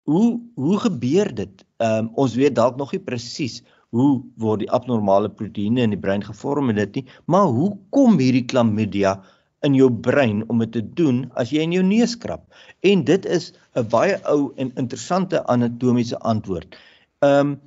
hoe 0.09 0.39
hoe 0.55 0.77
gebeur 0.85 1.33
dit? 1.35 1.65
Ehm 1.81 2.05
um, 2.05 2.13
ons 2.13 2.37
weet 2.37 2.55
dalk 2.55 2.77
nog 2.77 2.93
nie 2.93 3.01
presies 3.01 3.63
hoe 3.95 4.21
word 4.41 4.63
die 4.63 4.71
abnormale 4.75 5.29
proteïene 5.29 5.85
in 5.87 5.95
die 5.95 6.01
brein 6.01 6.23
gevorm 6.25 6.69
en 6.71 6.79
dit 6.81 6.99
nie, 6.99 7.05
maar 7.25 7.49
hoe 7.53 7.71
kom 7.95 8.19
hierdie 8.21 8.45
chlamydia 8.49 9.17
in 9.65 9.75
jou 9.75 9.89
brein 9.91 10.43
om 10.47 10.61
dit 10.63 10.71
te 10.77 10.83
doen 10.99 11.23
as 11.39 11.51
jy 11.53 11.65
in 11.65 11.73
jou 11.75 11.83
neus 11.85 12.15
krap? 12.19 12.45
En 12.85 13.03
dit 13.03 13.25
is 13.25 13.51
'n 13.75 13.87
baie 13.89 14.19
ou 14.25 14.53
en 14.57 14.71
interessante 14.75 15.43
anatomiese 15.47 16.19
antwoord. 16.19 16.75
Ehm 17.21 17.39
um, 17.39 17.59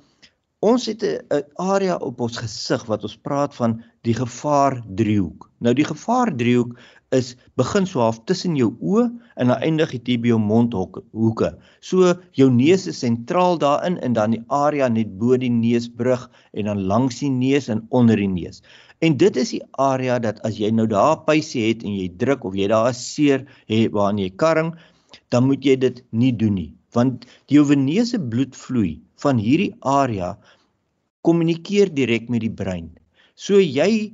ons 0.63 0.85
het 0.85 1.03
'n 1.03 1.43
area 1.59 1.95
op 1.97 2.21
ons 2.21 2.37
gesig 2.37 2.85
wat 2.87 3.03
ons 3.03 3.17
praat 3.17 3.55
van 3.55 3.83
die 4.01 4.13
gevaar 4.13 4.81
driehoek. 4.95 5.49
Nou 5.59 5.73
die 5.73 5.85
gevaar 5.85 6.35
driehoek 6.35 6.79
is 7.13 7.33
begin 7.59 7.85
so 7.85 8.01
half 8.01 8.19
tussen 8.29 8.55
jou 8.57 8.71
oë 8.81 9.05
en 9.37 9.51
dan 9.51 9.61
eindig 9.61 9.93
dit 9.93 10.21
by 10.21 10.33
jou 10.33 10.39
mondhoeke. 10.41 11.51
So 11.81 12.13
jou 12.39 12.49
neus 12.51 12.87
is 12.89 13.01
sentraal 13.03 13.59
daarin 13.61 13.99
en 14.05 14.17
dan 14.17 14.35
die 14.35 14.41
area 14.49 14.89
net 14.89 15.13
bo 15.19 15.37
die 15.37 15.51
neusbrug 15.53 16.25
en 16.53 16.71
dan 16.71 16.85
langs 16.89 17.21
die 17.21 17.31
neus 17.31 17.69
en 17.69 17.85
onder 17.91 18.17
die 18.17 18.31
neus. 18.31 18.63
En 19.03 19.17
dit 19.19 19.37
is 19.37 19.51
die 19.55 19.61
area 19.83 20.17
dat 20.23 20.39
as 20.47 20.57
jy 20.61 20.71
nou 20.71 20.87
daar 20.87 21.21
pysie 21.27 21.67
het 21.67 21.83
en 21.83 21.95
jy 21.97 22.07
druk 22.17 22.45
of 22.47 22.55
jy 22.55 22.69
daar 22.71 22.89
'n 22.89 22.97
seer 22.97 23.45
het 23.67 23.91
waar 23.91 24.13
jy 24.15 24.29
karring, 24.29 24.73
dan 25.29 25.47
moet 25.47 25.65
jy 25.65 25.75
dit 25.75 26.03
nie 26.11 26.31
doen 26.31 26.55
nie, 26.55 26.73
want 26.93 27.25
die 27.47 27.59
veneuse 27.59 28.19
bloedvloei 28.19 29.01
van 29.23 29.37
hierdie 29.37 29.73
area 29.81 30.37
kommunikeer 31.21 31.93
direk 31.93 32.29
met 32.29 32.41
die 32.41 32.51
brein. 32.51 32.91
So 33.35 33.59
jy 33.59 34.13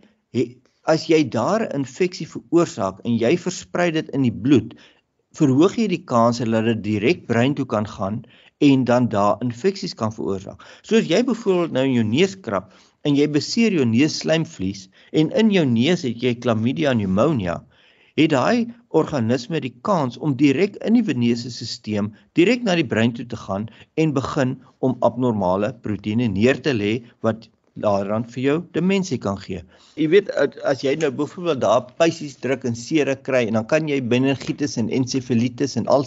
as 0.89 1.05
jy 1.09 1.21
daar 1.35 1.67
infeksie 1.75 2.25
veroorsaak 2.29 3.01
en 3.05 3.17
jy 3.21 3.35
versprei 3.37 3.89
dit 3.93 4.09
in 4.17 4.25
die 4.25 4.33
bloed, 4.33 4.73
verhoog 5.37 5.77
jy 5.77 5.87
die 5.91 6.03
kans 6.11 6.41
dat 6.41 6.65
dit 6.65 6.81
direk 6.85 7.27
brein 7.29 7.53
toe 7.57 7.67
kan 7.69 7.85
gaan 7.85 8.23
en 8.65 8.85
dan 8.89 9.07
daar 9.13 9.37
infeksies 9.45 9.93
kan 9.95 10.11
veroorsaak. 10.15 10.63
Soos 10.81 11.07
jy 11.07 11.21
byvoorbeeld 11.23 11.75
nou 11.77 11.85
in 11.85 11.97
jou 11.99 12.07
neus 12.07 12.35
krap 12.47 12.73
en 13.07 13.15
jy 13.15 13.27
beseer 13.31 13.75
jou 13.77 13.85
neusslaimvlies 13.87 14.87
en 15.21 15.29
in 15.41 15.53
jou 15.53 15.65
neus 15.69 16.03
het 16.07 16.17
jy 16.23 16.33
Chlamydia 16.41 16.95
pneumonia, 16.97 17.59
het 18.19 18.33
daai 18.33 18.67
organisme 18.89 19.61
die 19.63 19.75
kans 19.85 20.17
om 20.17 20.33
direk 20.39 20.75
in 20.87 20.97
die 20.97 21.05
veneuse 21.05 21.51
stelsel 21.53 22.09
direk 22.35 22.65
na 22.65 22.75
die 22.79 22.87
brein 22.87 23.13
toe 23.15 23.27
te 23.29 23.37
gaan 23.39 23.69
en 24.01 24.17
begin 24.17 24.57
om 24.83 24.97
abnormale 25.05 25.71
proteïene 25.85 26.27
neer 26.33 26.59
te 26.65 26.73
lê 26.75 26.97
wat 27.25 27.47
daaraan 27.83 28.25
vir 28.33 28.41
jou 28.43 28.55
demensie 28.77 29.17
kan 29.21 29.37
gee. 29.41 29.61
Jy 29.99 30.07
weet 30.13 30.31
as 30.67 30.83
jy 30.85 30.95
nou 31.01 31.09
byvoorbeeld 31.15 31.61
daar 31.63 31.87
pysies 32.01 32.37
druk 32.43 32.65
en 32.67 32.77
sere 32.77 33.15
kry 33.27 33.45
en 33.47 33.59
dan 33.59 33.67
kan 33.71 33.89
jy 33.91 33.99
meningitis 34.01 34.77
en 34.81 34.91
ensefalitis 34.99 35.77
en 35.79 35.87
al 35.87 36.05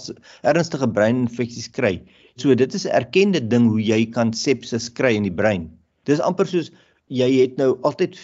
ernstige 0.48 0.88
breininfeksies 0.98 1.70
kry. 1.76 1.98
So 2.36 2.54
dit 2.54 2.74
is 2.74 2.86
'n 2.86 2.96
erkende 3.00 3.40
ding 3.40 3.68
hoe 3.68 3.82
jy 3.82 4.06
kan 4.06 4.32
sepsis 4.32 4.88
kry 4.88 5.14
in 5.16 5.28
die 5.28 5.36
brein. 5.42 5.70
Dis 6.04 6.20
amper 6.20 6.46
soos 6.46 6.70
jy 7.08 7.30
het 7.40 7.56
nou 7.56 7.78
altyd 7.82 8.16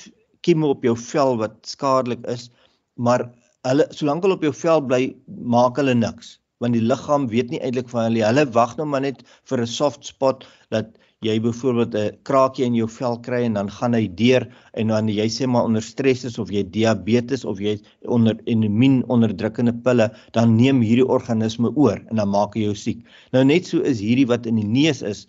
kieme 0.42 0.66
op 0.66 0.82
jou 0.82 0.96
vel 0.96 1.36
wat 1.36 1.54
skadelik 1.66 2.24
is, 2.26 2.50
maar 2.96 3.30
hulle 3.64 3.86
solank 3.90 4.22
hulle 4.22 4.34
op 4.34 4.42
jou 4.42 4.52
vel 4.52 4.80
bly, 4.80 5.14
maak 5.26 5.76
hulle 5.76 5.94
niks 5.94 6.38
want 6.62 6.74
die 6.74 6.82
liggaam 6.82 7.28
weet 7.30 7.52
nie 7.52 7.60
eintlik 7.62 7.90
van 7.92 8.08
hulle 8.08 8.24
hulle 8.26 8.44
wag 8.56 8.74
nou 8.78 8.86
maar 8.92 9.04
net 9.04 9.22
vir 9.50 9.60
'n 9.62 9.70
soft 9.74 10.06
spot 10.06 10.46
dat 10.74 10.90
jy 11.26 11.34
byvoorbeeld 11.42 11.94
'n 11.98 12.16
kraakie 12.28 12.64
in 12.64 12.74
jou 12.78 12.86
vel 12.96 13.16
kry 13.26 13.38
en 13.44 13.54
dan 13.58 13.70
gaan 13.76 13.94
hy 13.96 14.06
deur 14.20 14.44
en 14.80 14.90
dan 14.92 15.08
jy 15.10 15.26
sê 15.36 15.46
maar 15.50 15.64
onder 15.66 15.82
stres 15.82 16.24
is 16.24 16.38
of 16.38 16.50
jy 16.54 16.62
diabetes 16.76 17.44
of 17.44 17.58
jy 17.58 17.72
onder 18.06 18.36
immuun 18.46 19.02
onderdrukkende 19.14 19.74
pille 19.86 20.06
dan 20.36 20.54
neem 20.56 20.78
hierdie 20.80 21.08
organisme 21.16 21.72
oor 21.74 21.98
en 22.10 22.22
dan 22.22 22.30
maak 22.30 22.54
hy 22.54 22.68
jou 22.68 22.74
siek. 22.74 23.00
Nou 23.32 23.42
net 23.44 23.66
so 23.66 23.82
is 23.82 23.98
hierdie 23.98 24.28
wat 24.30 24.46
in 24.46 24.60
die 24.62 24.70
neus 24.78 25.02
is 25.02 25.26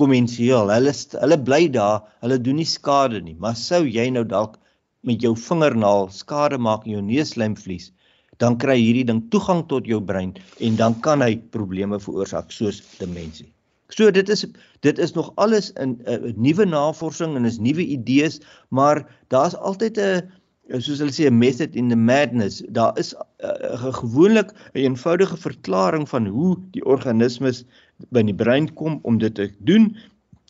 kommensieel. 0.00 0.72
Hulle 0.72 0.94
hulle 1.20 1.38
bly 1.48 1.68
daar, 1.68 2.00
hulle 2.24 2.38
doen 2.40 2.56
nie 2.56 2.70
skade 2.70 3.20
nie, 3.20 3.36
maar 3.38 3.56
sou 3.60 3.82
jy 3.84 4.08
nou 4.10 4.24
dalk 4.24 4.56
met 5.04 5.20
jou 5.20 5.34
vingernaal 5.36 6.08
skade 6.10 6.58
maak 6.58 6.86
in 6.86 6.96
jou 6.96 7.02
neuslijmvlies, 7.02 7.92
dan 8.40 8.56
kry 8.56 8.78
hierdie 8.80 9.04
ding 9.04 9.20
toegang 9.28 9.66
tot 9.68 9.84
jou 9.86 10.00
brein 10.00 10.32
en 10.60 10.80
dan 10.80 10.96
kan 11.00 11.20
hy 11.20 11.36
probleme 11.52 12.00
veroorsaak 12.00 12.48
soos 12.52 12.80
demensie. 12.98 13.55
So 13.88 14.10
dit 14.10 14.28
is 14.28 14.46
dit 14.80 14.98
is 14.98 15.12
nog 15.12 15.32
alles 15.34 15.72
in 15.72 15.98
'n 16.04 16.10
uh, 16.10 16.32
nuwe 16.36 16.64
navorsing 16.64 17.36
en 17.36 17.44
is 17.44 17.58
nuwe 17.58 17.86
idees, 17.86 18.40
maar 18.68 19.06
daar's 19.28 19.54
altyd 19.54 19.98
'n 19.98 20.80
soos 20.82 20.98
hulle 20.98 21.14
sê 21.14 21.26
'n 21.30 21.38
method 21.38 21.74
in 21.74 21.88
the 21.88 21.96
madness. 21.96 22.62
Daar 22.68 22.98
is 22.98 23.14
uh, 23.14 23.92
gewoonlik 23.92 24.50
'n 24.72 24.78
eenvoudige 24.78 25.36
verklaring 25.36 26.08
van 26.08 26.26
hoe 26.26 26.56
die 26.70 26.84
organismes 26.84 27.64
by 28.10 28.22
die 28.22 28.34
brein 28.34 28.74
kom 28.74 28.98
om 29.02 29.18
dit 29.18 29.34
te 29.34 29.50
doen 29.58 29.96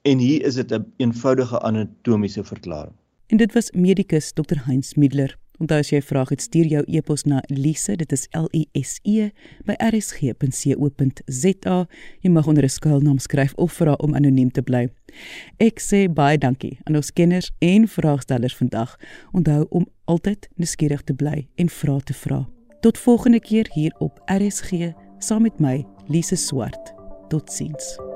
en 0.02 0.18
hier 0.18 0.44
is 0.44 0.54
dit 0.54 0.70
'n 0.70 0.74
een 0.74 0.92
eenvoudige 0.96 1.60
anatomiese 1.60 2.44
verklaring. 2.44 2.94
En 3.26 3.36
dit 3.36 3.52
was 3.52 3.70
medikus 3.70 4.32
Dr. 4.32 4.56
Heinz 4.64 4.94
Middler. 4.94 5.38
Onthou 5.58 5.78
as 5.78 5.90
jy 5.90 5.96
'n 5.96 6.02
vraag 6.02 6.28
het, 6.28 6.42
stuur 6.42 6.66
jou 6.66 6.84
e-pos 6.86 7.24
na 7.24 7.42
lise, 7.46 7.96
dit 7.96 8.12
is 8.12 8.28
L 8.32 8.48
I 8.52 8.66
S 8.72 9.00
E 9.02 9.30
by 9.64 9.74
rsg.co.za. 9.78 11.86
Jy 12.20 12.30
mag 12.30 12.46
onder 12.46 12.64
'n 12.64 12.68
skuilnaam 12.68 13.18
skryf 13.18 13.54
of 13.54 13.72
vra 13.72 13.92
om 13.92 14.14
anoniem 14.14 14.50
te 14.50 14.62
bly. 14.62 14.88
Ek 15.56 15.80
sê 15.80 16.12
baie 16.12 16.38
dankie 16.38 16.78
aan 16.84 16.96
ons 16.96 17.12
kenners 17.12 17.50
en 17.58 17.88
vraagstellers 17.88 18.56
vandag. 18.56 18.96
Onthou 19.32 19.66
om 19.70 19.86
altyd 20.04 20.48
nuuskierig 20.56 21.02
te 21.02 21.14
bly 21.14 21.48
en 21.54 21.68
vra 21.68 21.98
te 21.98 22.14
vra. 22.14 22.48
Tot 22.80 22.98
volgende 22.98 23.40
keer 23.40 23.66
hier 23.72 23.94
op 23.98 24.20
RSG 24.26 24.92
saam 25.18 25.42
met 25.42 25.60
my, 25.60 25.86
Lise 26.06 26.36
Swart. 26.36 26.94
Totsiens. 27.28 28.15